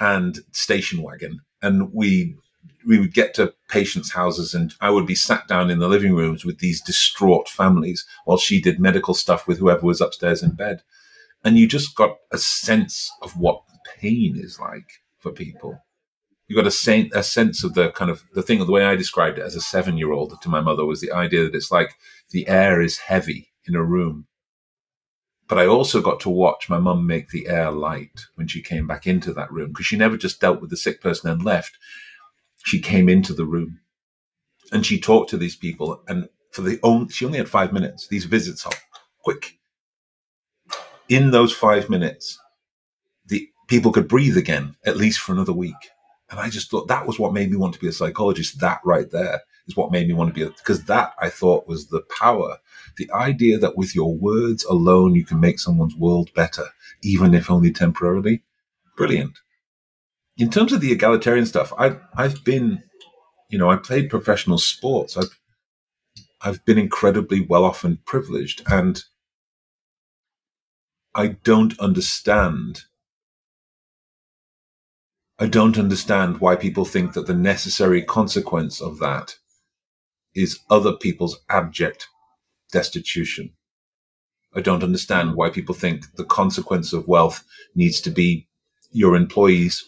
and 0.00 0.40
station 0.52 1.02
wagon, 1.02 1.40
and 1.62 1.92
we 1.92 2.36
we 2.86 2.98
would 2.98 3.14
get 3.14 3.34
to 3.34 3.54
patients' 3.68 4.12
houses, 4.12 4.54
and 4.54 4.74
I 4.80 4.90
would 4.90 5.06
be 5.06 5.14
sat 5.14 5.48
down 5.48 5.70
in 5.70 5.78
the 5.78 5.88
living 5.88 6.14
rooms 6.14 6.44
with 6.44 6.58
these 6.58 6.82
distraught 6.82 7.48
families 7.48 8.06
while 8.24 8.38
she 8.38 8.60
did 8.60 8.80
medical 8.80 9.14
stuff 9.14 9.46
with 9.46 9.58
whoever 9.58 9.86
was 9.86 10.00
upstairs 10.00 10.42
in 10.42 10.52
bed, 10.54 10.82
and 11.44 11.58
you 11.58 11.66
just 11.68 11.96
got 11.96 12.16
a 12.32 12.38
sense 12.38 13.10
of 13.22 13.36
what 13.36 13.62
pain 13.98 14.36
is 14.38 14.58
like 14.60 15.02
for 15.18 15.32
people 15.32 15.80
you 16.48 16.56
got 16.56 16.66
a, 16.66 16.70
sen- 16.70 17.10
a 17.14 17.22
sense 17.22 17.62
of 17.62 17.74
the 17.74 17.90
kind 17.92 18.10
of 18.10 18.24
the 18.34 18.42
thing, 18.42 18.58
the 18.58 18.72
way 18.72 18.84
I 18.84 18.96
described 18.96 19.38
it 19.38 19.42
as 19.42 19.54
a 19.54 19.60
seven 19.60 19.98
year 19.98 20.12
old 20.12 20.40
to 20.40 20.48
my 20.48 20.60
mother 20.60 20.84
was 20.84 21.00
the 21.00 21.12
idea 21.12 21.44
that 21.44 21.54
it's 21.54 21.70
like 21.70 21.94
the 22.30 22.48
air 22.48 22.80
is 22.80 22.98
heavy 22.98 23.50
in 23.66 23.74
a 23.74 23.84
room. 23.84 24.26
But 25.48 25.58
I 25.58 25.66
also 25.66 26.02
got 26.02 26.20
to 26.20 26.30
watch 26.30 26.68
my 26.68 26.78
mum 26.78 27.06
make 27.06 27.30
the 27.30 27.48
air 27.48 27.70
light 27.70 28.26
when 28.34 28.48
she 28.48 28.62
came 28.62 28.86
back 28.86 29.06
into 29.06 29.32
that 29.34 29.50
room 29.50 29.68
because 29.70 29.86
she 29.86 29.96
never 29.96 30.16
just 30.16 30.40
dealt 30.40 30.60
with 30.60 30.70
the 30.70 30.76
sick 30.76 31.00
person 31.00 31.30
and 31.30 31.42
left. 31.42 31.78
She 32.64 32.80
came 32.80 33.08
into 33.08 33.32
the 33.32 33.46
room 33.46 33.80
and 34.72 34.84
she 34.84 35.00
talked 35.00 35.30
to 35.30 35.38
these 35.38 35.56
people. 35.56 36.02
And 36.06 36.28
for 36.52 36.62
the 36.62 36.78
only, 36.82 37.10
she 37.10 37.24
only 37.24 37.38
had 37.38 37.48
five 37.48 37.72
minutes. 37.72 38.08
These 38.08 38.26
visits 38.26 38.66
are 38.66 38.72
quick. 39.22 39.58
In 41.08 41.30
those 41.30 41.52
five 41.52 41.88
minutes, 41.88 42.38
the 43.26 43.48
people 43.68 43.92
could 43.92 44.08
breathe 44.08 44.36
again, 44.36 44.76
at 44.84 44.98
least 44.98 45.20
for 45.20 45.32
another 45.32 45.54
week 45.54 45.76
and 46.30 46.38
I 46.38 46.50
just 46.50 46.70
thought 46.70 46.88
that 46.88 47.06
was 47.06 47.18
what 47.18 47.32
made 47.32 47.50
me 47.50 47.56
want 47.56 47.74
to 47.74 47.80
be 47.80 47.88
a 47.88 47.92
psychologist. 47.92 48.60
That 48.60 48.80
right 48.84 49.10
there 49.10 49.40
is 49.68 49.76
what 49.76 49.92
made 49.92 50.08
me 50.08 50.14
want 50.14 50.34
to 50.34 50.34
be 50.34 50.48
because 50.56 50.84
that 50.84 51.12
I 51.20 51.28
thought 51.28 51.68
was 51.68 51.88
the 51.88 52.02
power. 52.18 52.58
The 52.96 53.10
idea 53.12 53.58
that 53.58 53.76
with 53.76 53.94
your 53.94 54.14
words 54.16 54.64
alone, 54.64 55.14
you 55.14 55.24
can 55.24 55.40
make 55.40 55.60
someone's 55.60 55.94
world 55.94 56.30
better, 56.34 56.64
even 57.02 57.34
if 57.34 57.50
only 57.50 57.70
temporarily. 57.70 58.42
Brilliant. 58.96 59.38
In 60.36 60.50
terms 60.50 60.72
of 60.72 60.80
the 60.80 60.92
egalitarian 60.92 61.46
stuff, 61.46 61.72
I've, 61.78 62.00
I've 62.16 62.44
been, 62.44 62.82
you 63.50 63.58
know, 63.58 63.70
I 63.70 63.76
played 63.76 64.10
professional 64.10 64.58
sports. 64.58 65.16
I've, 65.16 65.38
I've 66.40 66.64
been 66.64 66.78
incredibly 66.78 67.40
well 67.40 67.64
off 67.64 67.84
and 67.84 68.04
privileged 68.04 68.62
and 68.66 69.02
I 71.14 71.28
don't 71.28 71.78
understand 71.80 72.82
I 75.40 75.46
don't 75.46 75.78
understand 75.78 76.40
why 76.40 76.56
people 76.56 76.84
think 76.84 77.12
that 77.12 77.28
the 77.28 77.34
necessary 77.34 78.02
consequence 78.02 78.80
of 78.80 78.98
that 78.98 79.36
is 80.38 80.60
other 80.70 80.92
people's 80.92 81.40
abject 81.48 82.08
destitution. 82.72 83.50
I 84.54 84.60
don't 84.60 84.82
understand 84.82 85.34
why 85.34 85.50
people 85.50 85.74
think 85.74 86.04
the 86.16 86.24
consequence 86.24 86.92
of 86.92 87.08
wealth 87.08 87.44
needs 87.74 88.00
to 88.02 88.10
be 88.10 88.46
your 88.92 89.14
employees 89.14 89.84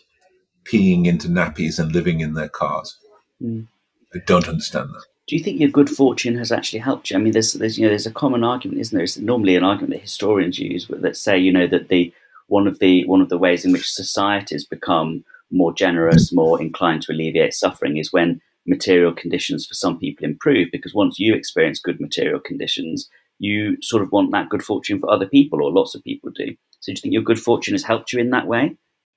peeing 0.64 1.06
into 1.06 1.28
nappies 1.28 1.78
and 1.78 1.92
living 1.92 2.20
in 2.20 2.34
their 2.34 2.48
cars. 2.48 2.96
Mm. 3.42 3.66
I 4.14 4.18
don't 4.26 4.48
understand 4.48 4.90
that. 4.90 5.04
Do 5.26 5.36
you 5.36 5.42
think 5.42 5.60
your 5.60 5.70
good 5.70 5.88
fortune 5.88 6.36
has 6.36 6.50
actually 6.50 6.80
helped 6.80 7.10
you? 7.10 7.16
I 7.16 7.20
mean, 7.20 7.32
there's, 7.32 7.52
there's, 7.52 7.78
you 7.78 7.84
know, 7.84 7.90
there's 7.90 8.06
a 8.06 8.12
common 8.12 8.42
argument, 8.42 8.80
isn't 8.80 8.94
there? 8.94 9.04
It's 9.04 9.16
normally 9.16 9.56
an 9.56 9.64
argument 9.64 9.92
that 9.92 10.02
historians 10.02 10.58
use 10.58 10.88
that 10.88 11.16
say, 11.16 11.38
you 11.38 11.52
know, 11.52 11.68
that 11.68 11.88
the 11.88 12.12
one 12.48 12.66
of 12.66 12.80
the 12.80 13.06
one 13.06 13.20
of 13.20 13.28
the 13.28 13.38
ways 13.38 13.64
in 13.64 13.70
which 13.70 13.92
societies 13.92 14.66
become 14.66 15.24
more 15.52 15.72
generous, 15.72 16.32
more 16.32 16.60
inclined 16.60 17.02
to 17.02 17.12
alleviate 17.12 17.54
suffering 17.54 17.96
is 17.96 18.12
when 18.12 18.40
material 18.70 19.12
conditions 19.12 19.66
for 19.66 19.74
some 19.74 19.98
people 19.98 20.24
improve. 20.24 20.68
Because 20.72 20.94
once 20.94 21.18
you 21.18 21.34
experience 21.34 21.78
good 21.80 22.00
material 22.00 22.40
conditions, 22.40 23.08
you 23.38 23.76
sort 23.82 24.02
of 24.02 24.12
want 24.12 24.32
that 24.32 24.48
good 24.48 24.62
fortune 24.62 25.00
for 25.00 25.10
other 25.10 25.26
people, 25.26 25.62
or 25.62 25.70
lots 25.70 25.94
of 25.94 26.02
people 26.04 26.30
do. 26.30 26.54
So 26.80 26.92
do 26.92 26.92
you 26.92 27.00
think 27.02 27.12
your 27.12 27.22
good 27.22 27.38
fortune 27.38 27.74
has 27.74 27.84
helped 27.84 28.12
you 28.12 28.20
in 28.20 28.30
that 28.30 28.46
way? 28.46 28.76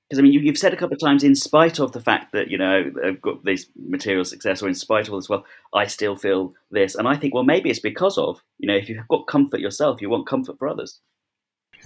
Because 0.09 0.19
I 0.19 0.21
mean, 0.23 0.33
you, 0.33 0.45
have 0.47 0.57
said 0.57 0.73
a 0.73 0.77
couple 0.77 0.95
of 0.95 0.99
times, 0.99 1.23
in 1.23 1.35
spite 1.35 1.79
of 1.79 1.93
the 1.93 2.01
fact 2.01 2.33
that 2.33 2.49
you 2.49 2.57
know 2.57 2.91
I've 3.03 3.21
got 3.21 3.43
this 3.45 3.67
material 3.75 4.25
success, 4.25 4.61
or 4.61 4.67
in 4.67 4.75
spite 4.75 5.07
of 5.07 5.13
all 5.13 5.19
this 5.19 5.29
well, 5.29 5.45
I 5.73 5.87
still 5.87 6.15
feel 6.15 6.53
this, 6.71 6.95
and 6.95 7.07
I 7.07 7.15
think, 7.15 7.33
well, 7.33 7.43
maybe 7.43 7.69
it's 7.69 7.79
because 7.79 8.17
of 8.17 8.43
you 8.59 8.67
know, 8.67 8.75
if 8.75 8.89
you've 8.89 9.07
got 9.07 9.27
comfort 9.27 9.59
yourself, 9.59 10.01
you 10.01 10.09
want 10.09 10.27
comfort 10.27 10.59
for 10.59 10.67
others. 10.67 10.99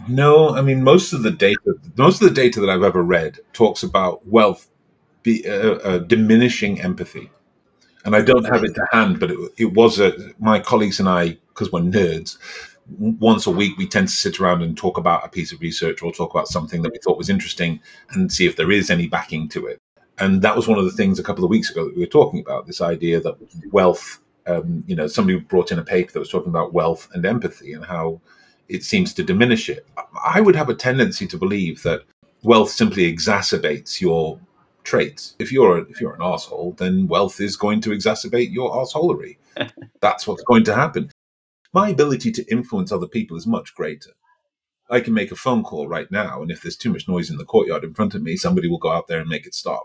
No, 0.07 0.49
I 0.49 0.61
mean 0.61 0.83
most 0.83 1.13
of 1.13 1.23
the 1.23 1.31
data, 1.31 1.75
most 1.95 2.21
of 2.21 2.27
the 2.27 2.33
data 2.33 2.59
that 2.59 2.69
I've 2.69 2.83
ever 2.83 3.01
read 3.01 3.39
talks 3.53 3.83
about 3.83 4.27
wealth 4.27 4.69
be, 5.23 5.47
uh, 5.47 5.75
uh, 5.75 5.97
diminishing 5.99 6.81
empathy, 6.81 7.29
and 8.07 8.15
I 8.15 8.21
don't 8.21 8.45
have 8.45 8.63
it 8.63 8.73
to 8.75 8.87
hand, 8.93 9.19
but 9.19 9.31
it, 9.31 9.37
it 9.57 9.73
was 9.73 9.99
a, 9.99 10.13
my 10.39 10.61
colleagues 10.61 11.01
and 11.01 11.09
I, 11.09 11.37
because 11.49 11.73
we're 11.73 11.81
nerds, 11.81 12.37
once 12.97 13.45
a 13.45 13.51
week 13.51 13.77
we 13.77 13.85
tend 13.85 14.07
to 14.07 14.13
sit 14.13 14.39
around 14.39 14.61
and 14.61 14.77
talk 14.77 14.97
about 14.97 15.25
a 15.25 15.29
piece 15.29 15.51
of 15.51 15.59
research 15.59 16.01
or 16.01 16.13
talk 16.13 16.33
about 16.33 16.47
something 16.47 16.81
that 16.83 16.93
we 16.93 16.99
thought 16.99 17.17
was 17.17 17.29
interesting 17.29 17.81
and 18.11 18.31
see 18.31 18.45
if 18.45 18.55
there 18.55 18.71
is 18.71 18.89
any 18.89 19.07
backing 19.07 19.49
to 19.49 19.67
it. 19.67 19.81
And 20.19 20.41
that 20.41 20.55
was 20.55 20.69
one 20.69 20.79
of 20.79 20.85
the 20.85 20.91
things 20.91 21.19
a 21.19 21.23
couple 21.23 21.43
of 21.43 21.49
weeks 21.49 21.69
ago 21.69 21.83
that 21.83 21.95
we 21.95 21.99
were 21.99 22.07
talking 22.07 22.39
about 22.39 22.65
this 22.65 22.79
idea 22.79 23.19
that 23.19 23.35
wealth. 23.73 24.21
Um, 24.45 24.85
you 24.87 24.95
know, 24.95 25.07
somebody 25.07 25.37
brought 25.39 25.73
in 25.73 25.79
a 25.79 25.83
paper 25.83 26.13
that 26.13 26.19
was 26.19 26.29
talking 26.29 26.49
about 26.49 26.71
wealth 26.71 27.09
and 27.13 27.25
empathy 27.25 27.73
and 27.73 27.83
how 27.83 28.21
it 28.69 28.85
seems 28.85 29.13
to 29.15 29.23
diminish 29.23 29.67
it. 29.67 29.85
I 30.25 30.39
would 30.39 30.55
have 30.55 30.69
a 30.69 30.73
tendency 30.73 31.27
to 31.27 31.37
believe 31.37 31.83
that 31.83 32.03
wealth 32.41 32.69
simply 32.69 33.13
exacerbates 33.13 33.99
your 33.99 34.39
traits. 34.87 35.35
If 35.37 35.51
you're 35.51 35.77
a, 35.77 35.81
if 35.81 35.99
you're 36.01 36.15
an 36.15 36.21
asshole, 36.23 36.73
then 36.79 37.07
wealth 37.07 37.39
is 37.41 37.57
going 37.57 37.81
to 37.81 37.89
exacerbate 37.89 38.51
your 38.51 38.71
assholery. 38.71 39.37
That's 40.01 40.25
what's 40.25 40.43
going 40.43 40.63
to 40.63 40.73
happen. 40.73 41.11
My 41.73 41.89
ability 41.89 42.31
to 42.31 42.51
influence 42.51 42.91
other 42.91 43.07
people 43.07 43.37
is 43.37 43.45
much 43.45 43.75
greater. 43.75 44.11
I 44.89 45.01
can 45.01 45.13
make 45.13 45.31
a 45.31 45.35
phone 45.35 45.63
call 45.63 45.89
right 45.89 46.09
now, 46.09 46.41
and 46.41 46.49
if 46.49 46.61
there's 46.61 46.77
too 46.77 46.93
much 46.93 47.07
noise 47.09 47.29
in 47.29 47.37
the 47.37 47.43
courtyard 47.43 47.83
in 47.83 47.93
front 47.93 48.15
of 48.15 48.23
me, 48.23 48.37
somebody 48.37 48.69
will 48.69 48.77
go 48.77 48.91
out 48.91 49.07
there 49.07 49.19
and 49.19 49.29
make 49.29 49.45
it 49.45 49.53
stop. 49.53 49.83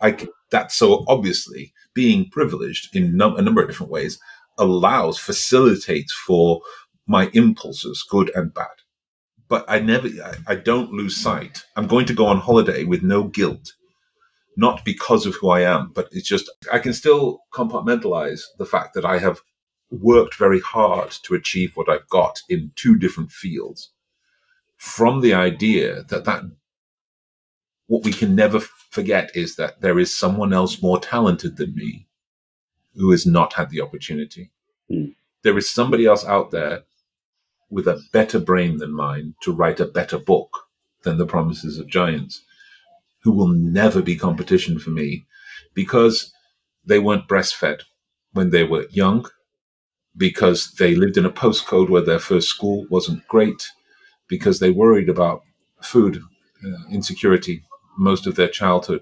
I 0.00 0.12
can, 0.12 0.28
that's 0.50 0.74
so 0.74 1.04
obviously 1.06 1.74
being 1.94 2.30
privileged 2.30 2.96
in 2.96 3.20
a 3.20 3.42
number 3.42 3.62
of 3.62 3.68
different 3.68 3.92
ways 3.92 4.18
allows, 4.58 5.18
facilitates 5.18 6.12
for 6.26 6.62
my 7.06 7.30
impulses, 7.34 8.02
good 8.10 8.30
and 8.34 8.54
bad. 8.54 8.68
But 9.48 9.66
I 9.68 9.80
never, 9.80 10.08
I, 10.08 10.34
I 10.46 10.54
don't 10.54 10.92
lose 10.92 11.16
sight. 11.16 11.62
I'm 11.76 11.86
going 11.86 12.06
to 12.06 12.14
go 12.14 12.26
on 12.26 12.38
holiday 12.38 12.84
with 12.84 13.02
no 13.02 13.24
guilt, 13.24 13.74
not 14.56 14.84
because 14.84 15.26
of 15.26 15.34
who 15.36 15.50
I 15.50 15.60
am, 15.60 15.92
but 15.94 16.08
it's 16.12 16.28
just, 16.28 16.50
I 16.72 16.78
can 16.78 16.94
still 16.94 17.42
compartmentalize 17.52 18.42
the 18.58 18.66
fact 18.66 18.94
that 18.94 19.04
I 19.04 19.18
have 19.18 19.40
worked 19.90 20.34
very 20.34 20.60
hard 20.60 21.10
to 21.24 21.34
achieve 21.34 21.76
what 21.76 21.88
I've 21.88 22.08
got 22.08 22.40
in 22.48 22.72
two 22.74 22.96
different 22.96 23.30
fields 23.30 23.90
from 24.76 25.20
the 25.20 25.34
idea 25.34 26.02
that 26.04 26.24
that 26.24 26.42
what 27.86 28.04
we 28.04 28.12
can 28.12 28.34
never 28.34 28.60
forget 28.60 29.30
is 29.34 29.56
that 29.56 29.80
there 29.80 29.98
is 29.98 30.16
someone 30.16 30.52
else 30.52 30.82
more 30.82 30.98
talented 30.98 31.56
than 31.56 31.74
me 31.74 32.06
who 32.96 33.10
has 33.10 33.26
not 33.26 33.52
had 33.52 33.70
the 33.70 33.80
opportunity. 33.80 34.50
Mm. 34.90 35.14
There 35.42 35.56
is 35.56 35.70
somebody 35.70 36.06
else 36.06 36.24
out 36.24 36.50
there 36.50 36.82
with 37.70 37.86
a 37.86 38.02
better 38.12 38.38
brain 38.38 38.78
than 38.78 38.92
mine 38.92 39.34
to 39.42 39.52
write 39.52 39.80
a 39.80 39.86
better 39.86 40.18
book 40.18 40.66
than 41.02 41.18
The 41.18 41.26
Promises 41.26 41.78
of 41.78 41.86
Giants, 41.86 42.42
who 43.26 43.32
will 43.32 43.48
never 43.48 44.00
be 44.00 44.14
competition 44.14 44.78
for 44.78 44.90
me 44.90 45.26
because 45.74 46.32
they 46.84 47.00
weren't 47.00 47.26
breastfed 47.26 47.82
when 48.34 48.50
they 48.50 48.62
were 48.62 48.86
young, 48.90 49.28
because 50.16 50.72
they 50.78 50.94
lived 50.94 51.16
in 51.16 51.26
a 51.26 51.30
postcode 51.30 51.90
where 51.90 52.04
their 52.04 52.20
first 52.20 52.46
school 52.46 52.86
wasn't 52.88 53.26
great, 53.26 53.68
because 54.28 54.60
they 54.60 54.70
worried 54.70 55.08
about 55.08 55.42
food 55.82 56.22
uh, 56.64 56.88
insecurity 56.92 57.64
most 57.98 58.28
of 58.28 58.36
their 58.36 58.46
childhood 58.46 59.00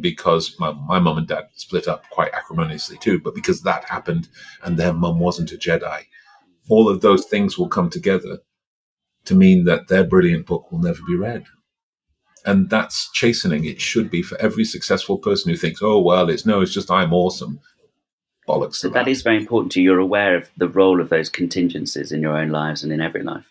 because 0.00 0.54
my, 0.60 0.70
my 0.86 1.00
mum 1.00 1.18
and 1.18 1.26
dad 1.26 1.46
split 1.54 1.88
up 1.88 2.08
quite 2.10 2.32
acrimoniously 2.32 2.96
too, 2.98 3.18
but 3.18 3.34
because 3.34 3.62
that 3.62 3.82
happened 3.86 4.28
and 4.62 4.76
their 4.76 4.92
mum 4.92 5.18
wasn't 5.18 5.50
a 5.50 5.56
Jedi. 5.56 6.04
All 6.68 6.88
of 6.88 7.00
those 7.00 7.24
things 7.24 7.58
will 7.58 7.68
come 7.68 7.90
together 7.90 8.38
to 9.24 9.34
mean 9.34 9.64
that 9.64 9.88
their 9.88 10.04
brilliant 10.04 10.46
book 10.46 10.70
will 10.70 10.78
never 10.78 11.00
be 11.08 11.16
read. 11.16 11.44
And 12.44 12.68
that's 12.68 13.10
chastening. 13.12 13.64
It 13.64 13.80
should 13.80 14.10
be 14.10 14.22
for 14.22 14.38
every 14.38 14.64
successful 14.64 15.18
person 15.18 15.50
who 15.50 15.56
thinks, 15.56 15.80
oh, 15.82 15.98
well, 15.98 16.28
it's 16.28 16.44
no, 16.44 16.60
it's 16.60 16.74
just 16.74 16.90
I'm 16.90 17.12
awesome. 17.12 17.60
Bollocks. 18.46 18.74
So 18.74 18.90
that, 18.90 19.08
is 19.08 19.22
very 19.22 19.38
important 19.38 19.72
to 19.72 19.80
you. 19.80 19.90
You're 19.90 20.00
aware 20.00 20.36
of 20.36 20.50
the 20.58 20.68
role 20.68 21.00
of 21.00 21.08
those 21.08 21.30
contingencies 21.30 22.12
in 22.12 22.20
your 22.20 22.36
own 22.36 22.50
lives 22.50 22.82
and 22.82 22.92
in 22.92 23.00
every 23.00 23.22
life. 23.22 23.46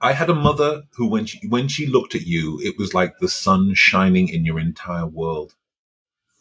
I 0.00 0.12
had 0.12 0.28
a 0.28 0.34
mother 0.34 0.82
who, 0.96 1.06
when 1.06 1.24
she 1.24 1.46
when 1.46 1.68
she 1.68 1.86
looked 1.86 2.14
at 2.14 2.26
you, 2.26 2.60
it 2.62 2.76
was 2.76 2.92
like 2.92 3.18
the 3.20 3.28
sun 3.28 3.74
shining 3.74 4.28
in 4.28 4.44
your 4.44 4.58
entire 4.58 5.06
world. 5.06 5.54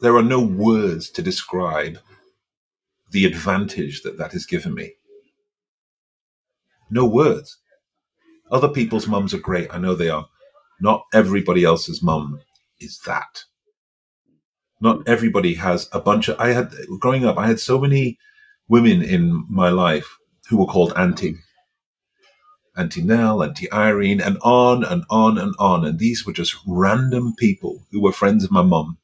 There 0.02 0.18
are 0.18 0.24
no 0.24 0.42
words 0.42 1.10
to 1.12 1.22
describe 1.22 2.00
the 3.12 3.26
advantage 3.26 4.02
that 4.02 4.18
that 4.18 4.32
has 4.32 4.48
given 4.48 4.74
me. 4.74 4.94
No 6.90 7.06
words. 7.06 7.58
Other 8.52 8.68
people's 8.68 9.08
mums 9.08 9.34
are 9.34 9.40
great. 9.40 9.74
I 9.74 9.78
know 9.78 9.96
they 9.96 10.10
are. 10.10 10.28
Not 10.84 11.06
everybody 11.14 11.64
else's 11.64 12.04
mum 12.04 12.42
is 12.82 13.00
that. 13.06 13.46
Not 14.82 15.08
everybody 15.08 15.54
has 15.54 15.88
a 15.94 16.02
bunch 16.02 16.28
of. 16.28 16.38
I 16.40 16.50
had 16.50 16.74
growing 17.00 17.24
up. 17.26 17.38
I 17.38 17.48
had 17.48 17.62
so 17.62 17.80
many 17.80 18.20
women 18.68 19.02
in 19.02 19.46
my 19.50 19.70
life 19.70 20.18
who 20.50 20.58
were 20.58 20.66
called 20.66 20.92
auntie 20.98 21.38
Auntie 22.76 23.04
Nell, 23.04 23.44
Auntie 23.44 23.72
Irene, 23.72 24.20
and 24.20 24.38
on 24.42 24.84
and 24.84 25.06
on 25.10 25.38
and 25.38 25.56
on. 25.58 25.86
And 25.86 26.00
these 26.00 26.26
were 26.26 26.34
just 26.34 26.56
random 26.68 27.34
people 27.38 27.86
who 27.92 28.02
were 28.02 28.12
friends 28.12 28.44
of 28.44 28.52
my 28.52 28.64
mum 28.64 28.98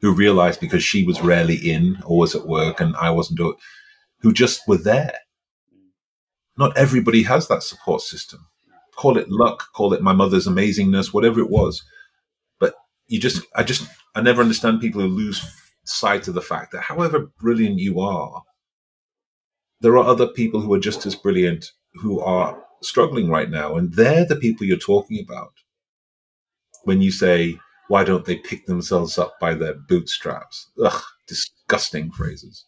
who 0.00 0.12
realized 0.12 0.60
because 0.60 0.84
she 0.84 1.02
was 1.02 1.22
rarely 1.22 1.56
in 1.56 1.98
or 2.04 2.18
was 2.18 2.36
at 2.36 2.46
work 2.46 2.80
and 2.80 2.94
I 2.96 3.10
wasn't, 3.10 3.40
who 4.20 4.32
just 4.32 4.68
were 4.68 4.76
there. 4.76 5.18
Not 6.58 6.76
everybody 6.76 7.24
has 7.24 7.48
that 7.48 7.64
support 7.64 8.02
system. 8.02 8.46
Call 8.96 9.18
it 9.18 9.28
luck, 9.28 9.64
call 9.74 9.92
it 9.92 10.02
my 10.02 10.12
mother's 10.12 10.46
amazingness, 10.46 11.12
whatever 11.12 11.40
it 11.40 11.50
was. 11.50 11.82
But 12.60 12.74
you 13.06 13.20
just, 13.20 13.42
I 13.54 13.62
just, 13.62 13.88
I 14.14 14.20
never 14.20 14.42
understand 14.42 14.80
people 14.80 15.00
who 15.00 15.08
lose 15.08 15.44
sight 15.84 16.28
of 16.28 16.34
the 16.34 16.40
fact 16.40 16.72
that 16.72 16.82
however 16.82 17.30
brilliant 17.40 17.78
you 17.78 18.00
are, 18.00 18.42
there 19.80 19.96
are 19.98 20.04
other 20.04 20.28
people 20.28 20.60
who 20.60 20.72
are 20.72 20.80
just 20.80 21.04
as 21.04 21.14
brilliant 21.14 21.66
who 21.94 22.20
are 22.20 22.62
struggling 22.82 23.28
right 23.28 23.50
now. 23.50 23.76
And 23.76 23.92
they're 23.94 24.24
the 24.24 24.36
people 24.36 24.66
you're 24.66 24.78
talking 24.78 25.22
about 25.22 25.52
when 26.84 27.02
you 27.02 27.10
say, 27.10 27.58
why 27.88 28.04
don't 28.04 28.24
they 28.24 28.36
pick 28.36 28.66
themselves 28.66 29.18
up 29.18 29.34
by 29.40 29.54
their 29.54 29.74
bootstraps? 29.74 30.70
Ugh, 30.82 31.02
disgusting 31.26 32.10
phrases. 32.12 32.64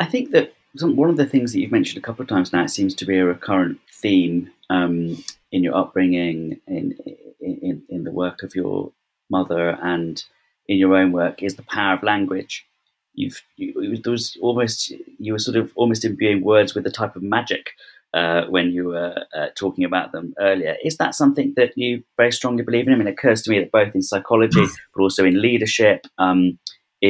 I 0.00 0.06
think 0.06 0.32
that 0.32 0.52
one 0.80 1.10
of 1.10 1.16
the 1.16 1.26
things 1.26 1.52
that 1.52 1.60
you've 1.60 1.72
mentioned 1.72 2.02
a 2.02 2.06
couple 2.06 2.22
of 2.22 2.28
times 2.28 2.52
now 2.52 2.66
seems 2.66 2.94
to 2.96 3.06
be 3.06 3.18
a 3.18 3.24
recurrent 3.24 3.78
theme 3.92 4.50
um, 4.70 5.22
in 5.52 5.62
your 5.62 5.76
upbringing, 5.76 6.60
in, 6.66 6.96
in, 7.40 7.82
in 7.88 8.04
the 8.04 8.12
work 8.12 8.42
of 8.42 8.54
your 8.54 8.92
mother, 9.30 9.78
and 9.82 10.24
in 10.68 10.78
your 10.78 10.94
own 10.96 11.12
work 11.12 11.42
is 11.42 11.56
the 11.56 11.62
power 11.62 11.94
of 11.94 12.02
language 12.02 12.66
you've 13.14 13.40
you, 13.56 13.96
there 13.96 14.12
was 14.12 14.36
almost 14.40 14.92
you 15.18 15.32
were 15.32 15.38
sort 15.38 15.56
of 15.56 15.72
almost 15.76 16.04
imbuing 16.04 16.42
words 16.42 16.74
with 16.74 16.86
a 16.86 16.90
type 16.90 17.16
of 17.16 17.22
magic 17.22 17.70
uh, 18.12 18.44
when 18.46 18.70
you 18.70 18.86
were 18.86 19.24
uh, 19.36 19.46
talking 19.56 19.84
about 19.84 20.12
them 20.12 20.34
earlier. 20.38 20.76
Is 20.84 20.98
that 20.98 21.14
something 21.14 21.52
that 21.56 21.76
you 21.76 22.02
very 22.16 22.32
strongly 22.32 22.62
believe 22.62 22.86
in? 22.86 22.94
I 22.94 22.96
mean, 22.96 23.08
it 23.08 23.12
occurs 23.12 23.42
to 23.42 23.50
me 23.50 23.58
that 23.58 23.72
both 23.72 23.94
in 23.94 24.02
psychology, 24.02 24.64
but 24.94 25.02
also 25.02 25.24
in 25.24 25.40
leadership, 25.40 26.06
um, 26.18 26.58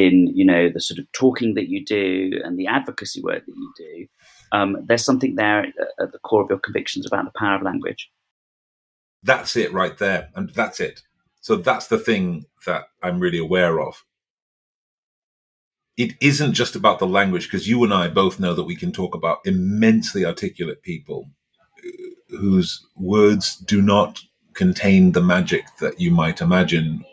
in 0.03 0.27
you 0.35 0.45
know 0.45 0.69
the 0.73 0.81
sort 0.81 0.99
of 0.99 1.11
talking 1.11 1.53
that 1.55 1.69
you 1.69 1.83
do 1.83 2.31
and 2.43 2.57
the 2.59 2.67
advocacy 2.67 3.21
work 3.21 3.45
that 3.45 3.55
you 3.55 3.73
do, 3.77 4.07
um, 4.51 4.77
there's 4.85 5.05
something 5.05 5.35
there 5.35 5.65
at 6.01 6.11
the 6.11 6.19
core 6.19 6.43
of 6.43 6.49
your 6.49 6.59
convictions 6.59 7.05
about 7.05 7.25
the 7.25 7.39
power 7.39 7.55
of 7.55 7.61
language. 7.63 8.09
That's 9.23 9.55
it 9.55 9.73
right 9.73 9.97
there, 9.97 10.29
and 10.35 10.49
that's 10.49 10.79
it. 10.79 11.01
So 11.41 11.55
that's 11.55 11.87
the 11.87 11.99
thing 11.99 12.45
that 12.65 12.85
I'm 13.01 13.19
really 13.19 13.37
aware 13.37 13.79
of 13.79 14.03
it 15.97 16.13
isn't 16.19 16.53
just 16.53 16.75
about 16.75 16.99
the 16.99 17.07
language 17.07 17.45
because 17.45 17.67
you 17.67 17.83
and 17.83 17.93
I 17.93 18.09
both 18.09 18.39
know 18.39 18.53
that 18.53 18.63
we 18.63 18.75
can 18.75 18.91
talk 18.91 19.15
about 19.15 19.39
immensely 19.45 20.25
articulate 20.25 20.81
people 20.81 21.29
whose 22.29 22.85
words 22.95 23.55
do 23.55 23.81
not 23.81 24.21
contain 24.53 25.11
the 25.11 25.21
magic 25.21 25.65
that 25.79 25.99
you 25.99 26.11
might 26.11 26.41
imagine. 26.41 27.05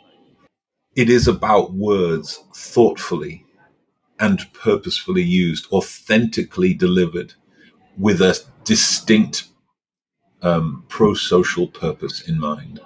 It 0.95 1.09
is 1.09 1.29
about 1.29 1.73
words 1.73 2.43
thoughtfully 2.55 3.47
and 4.21 4.53
purposefully 4.53 5.23
used, 5.23 5.71
authentically 5.73 6.75
delivered 6.75 7.35
with 7.99 8.21
a 8.21 8.39
distinct 8.65 9.49
um, 10.43 10.85
pro 10.89 11.15
social 11.15 11.69
purpose 11.69 12.29
in 12.29 12.39
mind. 12.39 12.81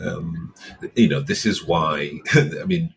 Um, 0.00 0.54
you 0.94 1.08
know, 1.08 1.20
this 1.20 1.46
is 1.46 1.64
why, 1.64 2.20
I 2.34 2.64
mean, 2.66 2.94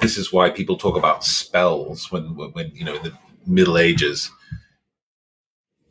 this 0.00 0.18
is 0.18 0.32
why 0.32 0.50
people 0.50 0.76
talk 0.76 0.96
about 0.96 1.24
spells 1.24 2.10
when 2.12 2.24
when 2.36 2.72
you 2.74 2.84
know 2.84 2.96
in 2.96 3.02
the 3.04 3.18
Middle 3.46 3.78
Ages. 3.78 4.30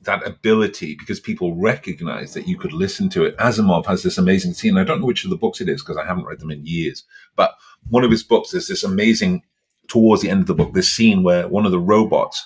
That 0.07 0.25
ability, 0.25 0.95
because 0.97 1.19
people 1.19 1.55
recognize 1.55 2.33
that 2.33 2.47
you 2.47 2.57
could 2.57 2.73
listen 2.73 3.09
to 3.09 3.23
it. 3.25 3.37
Asimov 3.37 3.85
has 3.85 4.01
this 4.01 4.17
amazing 4.17 4.53
scene. 4.53 4.77
I 4.77 4.83
don't 4.83 5.01
know 5.01 5.05
which 5.05 5.23
of 5.23 5.29
the 5.29 5.37
books 5.37 5.61
it 5.61 5.69
is 5.69 5.83
because 5.83 5.97
I 5.97 6.05
haven't 6.05 6.25
read 6.25 6.39
them 6.39 6.49
in 6.49 6.65
years. 6.65 7.03
But 7.35 7.51
one 7.89 8.03
of 8.03 8.11
his 8.11 8.23
books 8.23 8.53
is 8.53 8.67
this 8.67 8.83
amazing, 8.83 9.43
towards 9.87 10.21
the 10.21 10.29
end 10.29 10.41
of 10.41 10.47
the 10.47 10.55
book, 10.55 10.73
this 10.73 10.91
scene 10.91 11.23
where 11.23 11.47
one 11.47 11.65
of 11.65 11.71
the 11.71 11.79
robots 11.79 12.43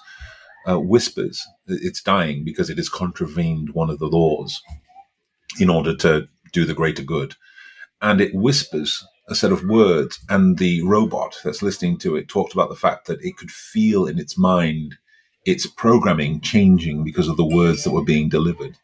uh, 0.67 0.79
whispers 0.79 1.47
it's 1.67 2.01
dying 2.01 2.43
because 2.43 2.69
it 2.69 2.77
has 2.77 2.89
contravened 2.89 3.69
one 3.73 3.89
of 3.89 3.99
the 3.99 4.07
laws 4.07 4.61
in 5.59 5.69
order 5.69 5.95
to 5.95 6.27
do 6.51 6.65
the 6.65 6.73
greater 6.73 7.03
good. 7.03 7.35
And 8.01 8.19
it 8.19 8.33
whispers 8.33 9.05
a 9.27 9.35
set 9.35 9.51
of 9.51 9.63
words, 9.63 10.19
and 10.29 10.57
the 10.57 10.81
robot 10.81 11.39
that's 11.43 11.61
listening 11.61 11.97
to 11.99 12.15
it 12.15 12.27
talked 12.27 12.53
about 12.53 12.69
the 12.69 12.75
fact 12.75 13.07
that 13.07 13.23
it 13.23 13.37
could 13.37 13.51
feel 13.51 14.05
in 14.05 14.19
its 14.19 14.37
mind 14.37 14.97
its 15.45 15.65
programming 15.65 16.41
changing 16.41 17.03
because 17.03 17.27
of 17.27 17.37
the 17.37 17.45
words 17.45 17.83
that 17.83 17.91
were 17.91 18.03
being 18.03 18.29
delivered. 18.29 18.77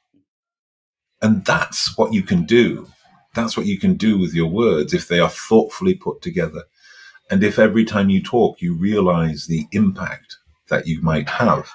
And 1.22 1.46
that's 1.46 1.98
what 1.98 2.13
you 2.13 2.24
can 2.24 2.46
do. 2.46 2.88
That's 3.36 3.58
what 3.58 3.65
you 3.65 3.80
can 3.80 3.96
do 3.96 4.17
with 4.17 4.34
your 4.34 4.48
words 4.48 4.93
if 4.93 5.08
they 5.08 5.20
are 5.20 5.30
thoughtfully 5.30 5.96
put 5.96 6.22
together. 6.22 6.63
And 7.30 7.43
if 7.43 7.60
every 7.60 7.86
time 7.86 8.10
you 8.10 8.24
talk, 8.24 8.62
you 8.62 8.74
realize 8.76 9.46
the 9.46 9.67
impact 9.72 10.38
that 10.70 10.88
you 10.88 11.02
might 11.02 11.30
have. 11.30 11.70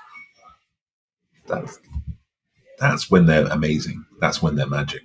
that's 1.47 1.79
that's 2.79 3.11
when 3.11 3.27
they're 3.27 3.47
amazing. 3.47 4.05
That's 4.21 4.43
when 4.43 4.57
they're 4.57 4.67
magic. 4.67 5.03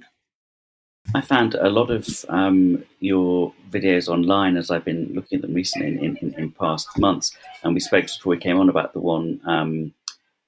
I 1.16 1.22
found 1.22 1.56
a 1.56 1.70
lot 1.70 1.90
of 1.90 2.08
um, 2.30 2.84
your 3.00 3.54
videos 3.70 4.08
online 4.10 4.58
as 4.58 4.70
I've 4.70 4.86
been 4.86 5.12
looking 5.14 5.38
at 5.38 5.42
them 5.42 5.54
recently 5.54 5.88
in, 5.88 6.18
in, 6.18 6.34
in, 6.38 6.52
past 6.52 6.88
months. 6.98 7.36
And 7.64 7.74
we 7.74 7.80
spoke 7.80 8.04
just 8.04 8.20
before 8.20 8.32
we 8.32 8.38
came 8.38 8.60
on 8.60 8.70
about 8.70 8.94
the 8.94 9.00
one 9.00 9.40
um, 9.46 9.94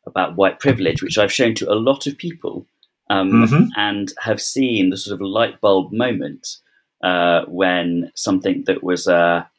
about 0.06 0.36
white 0.36 0.60
privilege, 0.60 1.02
which 1.02 1.17
I've 1.17 1.32
shown 1.32 1.54
to 1.56 1.72
a 1.72 1.76
lot 1.76 2.08
of 2.08 2.17
people 2.17 2.65
um, 3.10 3.32
mm-hmm. 3.32 3.65
and 3.78 4.12
have 4.19 4.41
seen 4.41 4.89
the 4.89 4.98
sort 4.98 5.19
of 5.19 5.26
light 5.26 5.62
bulb 5.62 5.91
moment 5.91 6.58
uh, 7.04 7.45
when 7.45 8.12
something 8.15 8.63
that 8.65 8.84
was 8.84 9.08
a, 9.08 9.50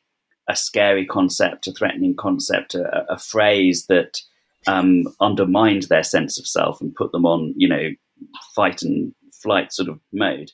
a, 0.48 0.56
scary 0.56 1.06
concept, 1.06 1.66
a 1.66 1.72
threatening 1.72 2.14
concept, 2.14 2.74
a, 2.74 3.10
a 3.10 3.18
phrase 3.18 3.86
that 3.86 4.20
um, 4.66 5.04
undermined 5.20 5.84
their 5.84 6.02
sense 6.02 6.38
of 6.38 6.46
self 6.46 6.80
and 6.80 6.94
put 6.94 7.12
them 7.12 7.24
on, 7.24 7.54
you 7.56 7.68
know, 7.68 7.88
fight 8.54 8.82
and 8.82 9.14
flight 9.32 9.72
sort 9.72 9.88
of 9.88 9.98
mode 10.12 10.52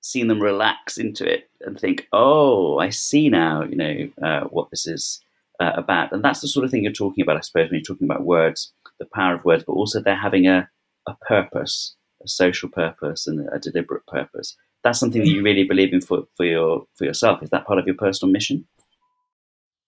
seen 0.00 0.28
them 0.28 0.40
relax 0.40 0.98
into 0.98 1.30
it 1.30 1.50
and 1.60 1.78
think, 1.78 2.06
oh, 2.12 2.78
I 2.78 2.90
see 2.90 3.28
now, 3.28 3.62
you 3.62 3.76
know, 3.76 4.08
uh, 4.22 4.44
what 4.44 4.70
this 4.70 4.86
is 4.86 5.20
uh, 5.60 5.72
about. 5.74 6.12
And 6.12 6.24
that's 6.24 6.40
the 6.40 6.48
sort 6.48 6.64
of 6.64 6.70
thing 6.70 6.84
you're 6.84 6.92
talking 6.92 7.22
about, 7.22 7.36
I 7.36 7.40
suppose, 7.40 7.70
when 7.70 7.80
you're 7.80 7.82
talking 7.82 8.08
about 8.08 8.24
words, 8.24 8.72
the 8.98 9.06
power 9.14 9.34
of 9.34 9.44
words, 9.44 9.64
but 9.66 9.72
also 9.72 10.00
they're 10.00 10.16
having 10.16 10.46
a, 10.46 10.68
a 11.06 11.14
purpose, 11.26 11.96
a 12.24 12.28
social 12.28 12.68
purpose 12.68 13.26
and 13.26 13.48
a 13.52 13.58
deliberate 13.58 14.06
purpose. 14.06 14.56
That's 14.84 15.00
something 15.00 15.22
that 15.22 15.28
you 15.28 15.42
really 15.42 15.64
believe 15.64 15.92
in 15.92 16.00
for, 16.00 16.24
for 16.36 16.46
your 16.46 16.86
for 16.94 17.04
yourself. 17.04 17.42
Is 17.42 17.50
that 17.50 17.66
part 17.66 17.80
of 17.80 17.86
your 17.86 17.96
personal 17.96 18.32
mission? 18.32 18.66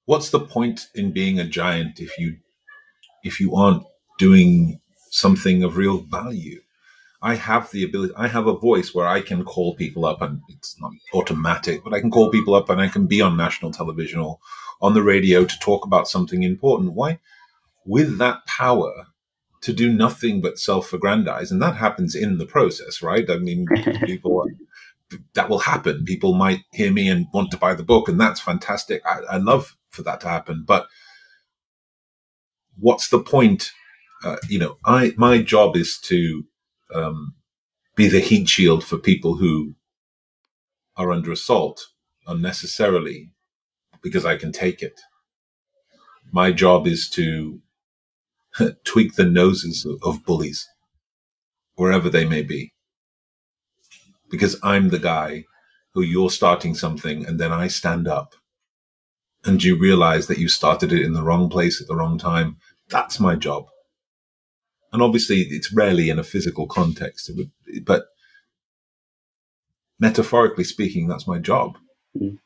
What's 0.06 0.30
the 0.30 0.40
point 0.40 0.88
in 0.94 1.12
being 1.12 1.38
a 1.38 1.44
giant 1.44 2.00
if 2.00 2.18
you 2.18 2.36
if 3.22 3.38
you 3.38 3.54
aren't 3.54 3.84
doing 4.18 4.80
something 5.10 5.62
of 5.62 5.76
real 5.76 5.98
value? 5.98 6.60
I 7.22 7.34
have 7.34 7.70
the 7.70 7.84
ability, 7.84 8.14
I 8.16 8.28
have 8.28 8.46
a 8.46 8.56
voice 8.56 8.94
where 8.94 9.06
I 9.06 9.20
can 9.20 9.44
call 9.44 9.74
people 9.74 10.06
up 10.06 10.22
and 10.22 10.40
it's 10.48 10.80
not 10.80 10.92
automatic, 11.12 11.84
but 11.84 11.92
I 11.92 12.00
can 12.00 12.10
call 12.10 12.30
people 12.30 12.54
up 12.54 12.70
and 12.70 12.80
I 12.80 12.88
can 12.88 13.06
be 13.06 13.20
on 13.20 13.36
national 13.36 13.72
television 13.72 14.20
or 14.20 14.38
on 14.80 14.94
the 14.94 15.02
radio 15.02 15.44
to 15.44 15.58
talk 15.58 15.84
about 15.84 16.08
something 16.08 16.42
important. 16.42 16.94
Why? 16.94 17.18
With 17.84 18.18
that 18.18 18.46
power 18.46 19.06
to 19.62 19.72
do 19.72 19.92
nothing 19.92 20.40
but 20.40 20.58
self 20.58 20.92
aggrandize. 20.92 21.50
And 21.50 21.60
that 21.62 21.76
happens 21.76 22.14
in 22.14 22.38
the 22.38 22.46
process, 22.46 23.02
right? 23.02 23.28
I 23.28 23.36
mean, 23.38 23.66
people, 24.04 24.46
that 25.34 25.48
will 25.48 25.58
happen. 25.58 26.04
People 26.04 26.34
might 26.34 26.62
hear 26.72 26.92
me 26.92 27.08
and 27.08 27.26
want 27.32 27.50
to 27.50 27.56
buy 27.56 27.74
the 27.74 27.82
book, 27.82 28.08
and 28.08 28.20
that's 28.20 28.40
fantastic. 28.40 29.02
I, 29.04 29.20
I 29.32 29.36
love 29.36 29.76
for 29.90 30.02
that 30.02 30.20
to 30.22 30.28
happen. 30.28 30.64
But 30.66 30.86
what's 32.78 33.08
the 33.08 33.20
point? 33.20 33.72
Uh, 34.24 34.36
you 34.48 34.58
know, 34.58 34.76
I, 34.84 35.12
my 35.16 35.42
job 35.42 35.76
is 35.76 35.98
to 36.00 36.44
um, 36.94 37.34
be 37.96 38.08
the 38.08 38.20
heat 38.20 38.48
shield 38.48 38.84
for 38.84 38.98
people 38.98 39.36
who 39.36 39.74
are 40.96 41.12
under 41.12 41.32
assault 41.32 41.80
unnecessarily 42.26 43.30
because 44.02 44.24
I 44.24 44.36
can 44.36 44.52
take 44.52 44.82
it. 44.82 45.00
My 46.32 46.52
job 46.52 46.86
is 46.86 47.08
to 47.10 47.60
tweak 48.84 49.14
the 49.14 49.24
noses 49.24 49.84
of, 49.84 49.98
of 50.02 50.24
bullies 50.24 50.68
wherever 51.74 52.10
they 52.10 52.24
may 52.24 52.42
be 52.42 52.72
because 54.30 54.56
I'm 54.62 54.88
the 54.88 54.98
guy 54.98 55.44
who 55.94 56.02
you're 56.02 56.30
starting 56.30 56.74
something 56.74 57.26
and 57.26 57.40
then 57.40 57.52
I 57.52 57.68
stand 57.68 58.06
up 58.06 58.34
and 59.44 59.62
you 59.62 59.76
realize 59.76 60.26
that 60.26 60.38
you 60.38 60.48
started 60.48 60.92
it 60.92 61.02
in 61.02 61.14
the 61.14 61.22
wrong 61.22 61.48
place 61.48 61.80
at 61.80 61.88
the 61.88 61.96
wrong 61.96 62.18
time. 62.18 62.58
That's 62.88 63.18
my 63.18 63.34
job 63.34 63.66
and 64.92 65.02
obviously 65.02 65.42
it's 65.42 65.72
rarely 65.72 66.10
in 66.10 66.18
a 66.18 66.24
physical 66.24 66.66
context, 66.66 67.30
but 67.84 68.06
metaphorically 69.98 70.64
speaking, 70.64 71.06
that's 71.06 71.26
my 71.26 71.38
job. 71.38 71.78
Mm. 72.18 72.38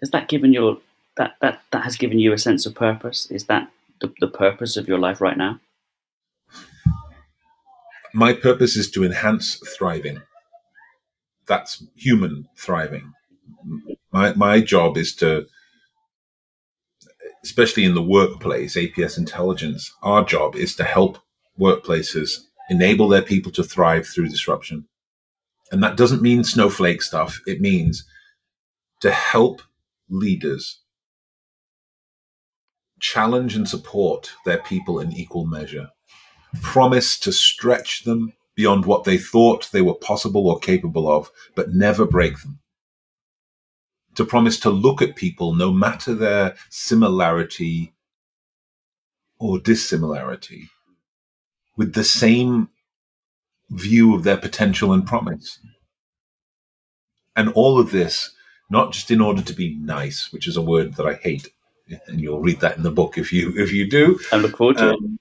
Has 0.00 0.10
that 0.10 0.28
given 0.28 0.52
your 0.52 0.78
that 1.16 1.36
that 1.40 1.60
that 1.72 1.84
has 1.84 1.96
given 1.96 2.18
you 2.18 2.32
a 2.32 2.38
sense 2.38 2.66
of 2.66 2.74
purpose? 2.74 3.26
Is 3.30 3.44
that 3.44 3.70
the, 4.00 4.12
the 4.20 4.28
purpose 4.28 4.76
of 4.76 4.88
your 4.88 4.98
life 4.98 5.20
right 5.20 5.36
now? 5.36 5.60
My 8.14 8.32
purpose 8.32 8.76
is 8.76 8.90
to 8.92 9.04
enhance 9.04 9.56
thriving. 9.76 10.22
That's 11.46 11.84
human 11.96 12.48
thriving. 12.56 13.12
My 14.12 14.34
my 14.34 14.60
job 14.60 14.96
is 14.96 15.14
to 15.16 15.46
especially 17.44 17.84
in 17.84 17.94
the 17.94 18.02
workplace, 18.02 18.76
APS 18.76 19.18
intelligence, 19.18 19.92
our 20.02 20.24
job 20.24 20.56
is 20.56 20.74
to 20.76 20.84
help 20.84 21.18
workplaces 21.58 22.38
enable 22.70 23.08
their 23.08 23.22
people 23.22 23.52
to 23.52 23.62
thrive 23.62 24.06
through 24.06 24.28
disruption. 24.28 24.86
And 25.70 25.82
that 25.82 25.96
doesn't 25.96 26.22
mean 26.22 26.44
snowflake 26.44 27.02
stuff. 27.02 27.40
It 27.46 27.60
means 27.60 28.04
to 29.00 29.10
help 29.10 29.62
leaders 30.08 30.80
challenge 33.00 33.54
and 33.54 33.68
support 33.68 34.32
their 34.44 34.58
people 34.58 34.98
in 34.98 35.12
equal 35.12 35.46
measure, 35.46 35.88
promise 36.62 37.18
to 37.20 37.32
stretch 37.32 38.04
them 38.04 38.32
beyond 38.56 38.86
what 38.86 39.04
they 39.04 39.18
thought 39.18 39.70
they 39.70 39.82
were 39.82 39.94
possible 39.94 40.48
or 40.48 40.58
capable 40.58 41.10
of, 41.10 41.30
but 41.54 41.70
never 41.70 42.04
break 42.04 42.40
them 42.42 42.58
to 44.18 44.24
promise 44.24 44.58
to 44.58 44.68
look 44.68 45.00
at 45.00 45.14
people 45.14 45.54
no 45.54 45.72
matter 45.72 46.12
their 46.12 46.56
similarity 46.70 47.92
or 49.38 49.60
dissimilarity 49.60 50.68
with 51.76 51.94
the 51.94 52.02
same 52.02 52.68
view 53.70 54.16
of 54.16 54.24
their 54.24 54.36
potential 54.36 54.92
and 54.92 55.06
promise. 55.06 55.60
And 57.36 57.50
all 57.50 57.78
of 57.78 57.92
this, 57.92 58.34
not 58.68 58.90
just 58.92 59.12
in 59.12 59.20
order 59.20 59.40
to 59.40 59.52
be 59.52 59.76
nice, 59.76 60.32
which 60.32 60.48
is 60.48 60.56
a 60.56 60.62
word 60.62 60.94
that 60.94 61.06
I 61.06 61.14
hate, 61.14 61.52
and 62.08 62.20
you'll 62.20 62.40
read 62.40 62.58
that 62.58 62.76
in 62.76 62.82
the 62.82 62.90
book 62.90 63.18
if 63.18 63.32
you 63.32 63.52
if 63.56 63.72
you 63.72 63.88
do. 63.88 64.18
I 64.32 64.38
look 64.38 64.56
forward 64.56 64.78
to 64.78 64.94
um, 64.94 65.20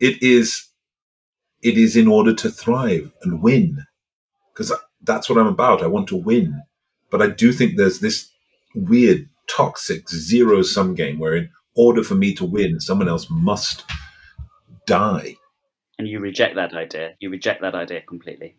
it. 0.00 0.14
It 0.14 0.22
is 0.22 0.68
it 1.60 1.76
is 1.76 1.96
in 1.96 2.08
order 2.08 2.32
to 2.32 2.50
thrive 2.50 3.12
and 3.20 3.42
win, 3.42 3.84
because 4.54 4.72
that's 5.02 5.28
what 5.28 5.38
I'm 5.38 5.46
about. 5.48 5.82
I 5.82 5.86
want 5.86 6.08
to 6.08 6.16
win, 6.16 6.62
but 7.10 7.20
I 7.20 7.26
do 7.26 7.52
think 7.52 7.76
there's 7.76 8.00
this 8.00 8.30
weird, 8.86 9.28
toxic 9.48 10.08
zero 10.08 10.62
sum 10.62 10.94
game 10.94 11.18
where 11.18 11.36
in 11.36 11.50
order 11.74 12.02
for 12.02 12.14
me 12.14 12.34
to 12.34 12.44
win, 12.44 12.80
someone 12.80 13.08
else 13.08 13.26
must 13.30 13.84
die. 14.86 15.36
And 15.98 16.06
you 16.06 16.20
reject 16.20 16.54
that 16.56 16.74
idea. 16.74 17.14
You 17.20 17.30
reject 17.30 17.62
that 17.62 17.74
idea 17.74 18.02
completely. 18.02 18.56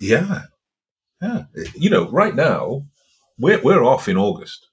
Yeah. 0.00 0.42
Yeah. 1.20 1.44
You 1.74 1.90
know, 1.90 2.10
right 2.10 2.34
now, 2.34 2.86
we're, 3.38 3.62
we're 3.62 3.84
off 3.84 4.08
in 4.08 4.16
August. 4.16 4.68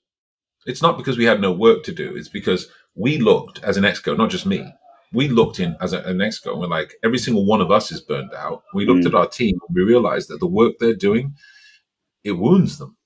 It's 0.65 0.81
not 0.81 0.97
because 0.97 1.17
we 1.17 1.25
had 1.25 1.41
no 1.41 1.51
work 1.51 1.83
to 1.83 1.91
do. 1.91 2.15
It's 2.15 2.29
because 2.29 2.69
we 2.95 3.17
looked 3.17 3.63
as 3.63 3.77
an 3.77 3.83
exco, 3.83 4.17
not 4.17 4.29
just 4.29 4.45
me. 4.45 4.73
We 5.13 5.27
looked 5.27 5.59
in 5.59 5.75
as 5.81 5.93
a, 5.93 6.01
an 6.03 6.17
exco 6.17 6.51
and 6.51 6.59
we're 6.59 6.67
like, 6.67 6.93
every 7.03 7.17
single 7.17 7.45
one 7.45 7.61
of 7.61 7.71
us 7.71 7.91
is 7.91 8.01
burned 8.01 8.33
out. 8.33 8.63
We 8.73 8.85
looked 8.85 9.03
mm. 9.03 9.07
at 9.07 9.15
our 9.15 9.27
team 9.27 9.59
and 9.67 9.75
we 9.75 9.83
realized 9.83 10.29
that 10.29 10.39
the 10.39 10.47
work 10.47 10.73
they're 10.79 10.95
doing, 10.95 11.35
it 12.23 12.33
wounds 12.33 12.77
them. 12.77 12.97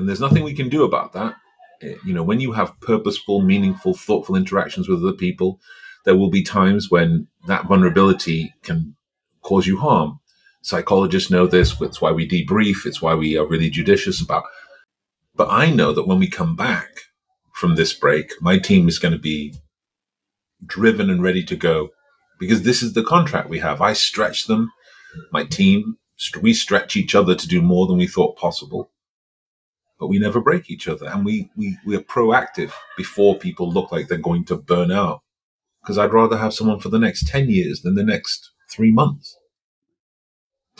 And 0.00 0.08
there's 0.08 0.20
nothing 0.20 0.44
we 0.44 0.54
can 0.54 0.70
do 0.70 0.82
about 0.82 1.12
that. 1.12 1.36
Eh, 1.82 1.94
you 2.06 2.14
know, 2.14 2.22
when 2.22 2.40
you 2.40 2.52
have 2.52 2.80
purposeful, 2.80 3.42
meaningful, 3.42 3.92
thoughtful 3.92 4.34
interactions 4.34 4.88
with 4.88 5.02
other 5.02 5.12
people, 5.12 5.60
there 6.06 6.16
will 6.16 6.30
be 6.30 6.42
times 6.42 6.90
when 6.90 7.28
that 7.46 7.66
vulnerability 7.66 8.54
can 8.62 8.96
cause 9.42 9.66
you 9.66 9.76
harm. 9.76 10.18
Psychologists 10.62 11.30
know 11.30 11.46
this. 11.46 11.78
It's 11.82 12.00
why 12.00 12.12
we 12.12 12.26
debrief. 12.26 12.86
It's 12.86 13.02
why 13.02 13.14
we 13.14 13.36
are 13.36 13.46
really 13.46 13.68
judicious 13.68 14.22
about. 14.22 14.44
But 15.34 15.50
I 15.50 15.70
know 15.70 15.92
that 15.92 16.06
when 16.06 16.18
we 16.18 16.28
come 16.30 16.56
back 16.56 16.88
from 17.52 17.74
this 17.74 17.92
break, 17.92 18.32
my 18.40 18.58
team 18.58 18.88
is 18.88 18.98
going 18.98 19.12
to 19.12 19.20
be 19.20 19.54
driven 20.64 21.10
and 21.10 21.22
ready 21.22 21.44
to 21.44 21.56
go 21.56 21.90
because 22.38 22.62
this 22.62 22.82
is 22.82 22.94
the 22.94 23.04
contract 23.04 23.50
we 23.50 23.58
have. 23.58 23.82
I 23.82 23.92
stretch 23.92 24.46
them, 24.46 24.72
my 25.30 25.44
team, 25.44 25.98
we 26.40 26.54
stretch 26.54 26.96
each 26.96 27.14
other 27.14 27.34
to 27.34 27.46
do 27.46 27.60
more 27.60 27.86
than 27.86 27.98
we 27.98 28.06
thought 28.06 28.38
possible 28.38 28.90
but 30.00 30.08
we 30.08 30.18
never 30.18 30.40
break 30.40 30.70
each 30.70 30.88
other. 30.88 31.06
And 31.06 31.24
we, 31.24 31.50
we, 31.54 31.76
we 31.84 31.94
are 31.94 32.00
proactive 32.00 32.72
before 32.96 33.38
people 33.38 33.70
look 33.70 33.92
like 33.92 34.08
they're 34.08 34.18
going 34.18 34.46
to 34.46 34.56
burn 34.56 34.90
out. 34.90 35.22
Because 35.82 35.98
I'd 35.98 36.14
rather 36.14 36.38
have 36.38 36.54
someone 36.54 36.80
for 36.80 36.88
the 36.88 36.98
next 36.98 37.28
10 37.28 37.50
years 37.50 37.82
than 37.82 37.94
the 37.94 38.02
next 38.02 38.50
three 38.70 38.90
months. 38.90 39.36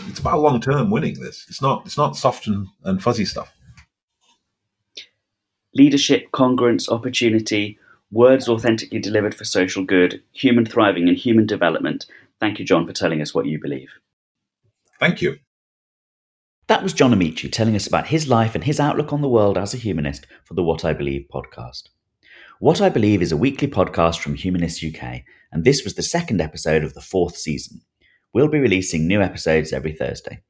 It's 0.08 0.18
about 0.18 0.40
long 0.40 0.60
term 0.60 0.90
winning 0.90 1.20
this. 1.20 1.44
It's 1.48 1.60
not, 1.60 1.84
it's 1.84 1.98
not 1.98 2.16
soft 2.16 2.46
and, 2.46 2.68
and 2.82 3.02
fuzzy 3.02 3.26
stuff. 3.26 3.52
Leadership, 5.74 6.30
congruence, 6.32 6.88
opportunity, 6.88 7.78
words 8.10 8.48
authentically 8.48 8.98
delivered 8.98 9.34
for 9.34 9.44
social 9.44 9.84
good, 9.84 10.22
human 10.32 10.64
thriving, 10.64 11.08
and 11.08 11.16
human 11.16 11.46
development. 11.46 12.06
Thank 12.40 12.58
you, 12.58 12.64
John, 12.64 12.86
for 12.86 12.92
telling 12.92 13.20
us 13.20 13.34
what 13.34 13.46
you 13.46 13.60
believe. 13.60 13.90
Thank 14.98 15.20
you. 15.20 15.38
That 16.70 16.84
was 16.84 16.92
John 16.92 17.12
Amaechi 17.12 17.50
telling 17.50 17.74
us 17.74 17.88
about 17.88 18.06
his 18.06 18.28
life 18.28 18.54
and 18.54 18.62
his 18.62 18.78
outlook 18.78 19.12
on 19.12 19.22
the 19.22 19.28
world 19.28 19.58
as 19.58 19.74
a 19.74 19.76
humanist 19.76 20.28
for 20.44 20.54
the 20.54 20.62
What 20.62 20.84
I 20.84 20.92
Believe 20.92 21.26
podcast. 21.28 21.88
What 22.60 22.80
I 22.80 22.88
Believe 22.88 23.22
is 23.22 23.32
a 23.32 23.36
weekly 23.36 23.66
podcast 23.66 24.20
from 24.20 24.36
Humanists 24.36 24.84
UK, 24.84 25.22
and 25.50 25.64
this 25.64 25.82
was 25.82 25.94
the 25.94 26.04
second 26.04 26.40
episode 26.40 26.84
of 26.84 26.94
the 26.94 27.00
fourth 27.00 27.36
season. 27.36 27.80
We'll 28.32 28.46
be 28.46 28.60
releasing 28.60 29.08
new 29.08 29.20
episodes 29.20 29.72
every 29.72 29.92
Thursday. 29.92 30.42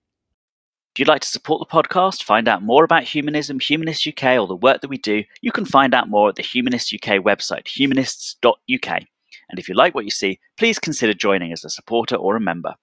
If 0.94 0.98
you'd 0.98 1.08
like 1.08 1.22
to 1.22 1.26
support 1.26 1.66
the 1.66 1.74
podcast, 1.74 2.22
find 2.22 2.48
out 2.48 2.62
more 2.62 2.84
about 2.84 3.04
humanism, 3.04 3.58
Humanists 3.58 4.06
UK, 4.06 4.38
or 4.38 4.46
the 4.46 4.54
work 4.54 4.82
that 4.82 4.90
we 4.90 4.98
do, 4.98 5.24
you 5.40 5.52
can 5.52 5.64
find 5.64 5.94
out 5.94 6.10
more 6.10 6.28
at 6.28 6.34
the 6.34 6.42
Humanists 6.42 6.92
UK 6.92 7.24
website, 7.24 7.66
humanists.uk. 7.66 8.88
And 8.90 9.58
if 9.58 9.70
you 9.70 9.74
like 9.74 9.94
what 9.94 10.04
you 10.04 10.10
see, 10.10 10.38
please 10.58 10.78
consider 10.78 11.14
joining 11.14 11.50
as 11.50 11.64
a 11.64 11.70
supporter 11.70 12.16
or 12.16 12.36
a 12.36 12.40
member. 12.40 12.74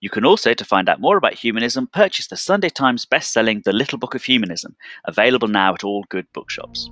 You 0.00 0.10
can 0.10 0.24
also, 0.24 0.54
to 0.54 0.64
find 0.64 0.88
out 0.88 1.00
more 1.00 1.16
about 1.16 1.34
humanism, 1.34 1.88
purchase 1.88 2.28
the 2.28 2.36
Sunday 2.36 2.68
Times 2.68 3.04
best-selling 3.04 3.62
The 3.64 3.72
Little 3.72 3.98
Book 3.98 4.14
of 4.14 4.22
Humanism, 4.22 4.76
available 5.04 5.48
now 5.48 5.74
at 5.74 5.82
all 5.82 6.04
good 6.08 6.32
bookshops. 6.32 6.88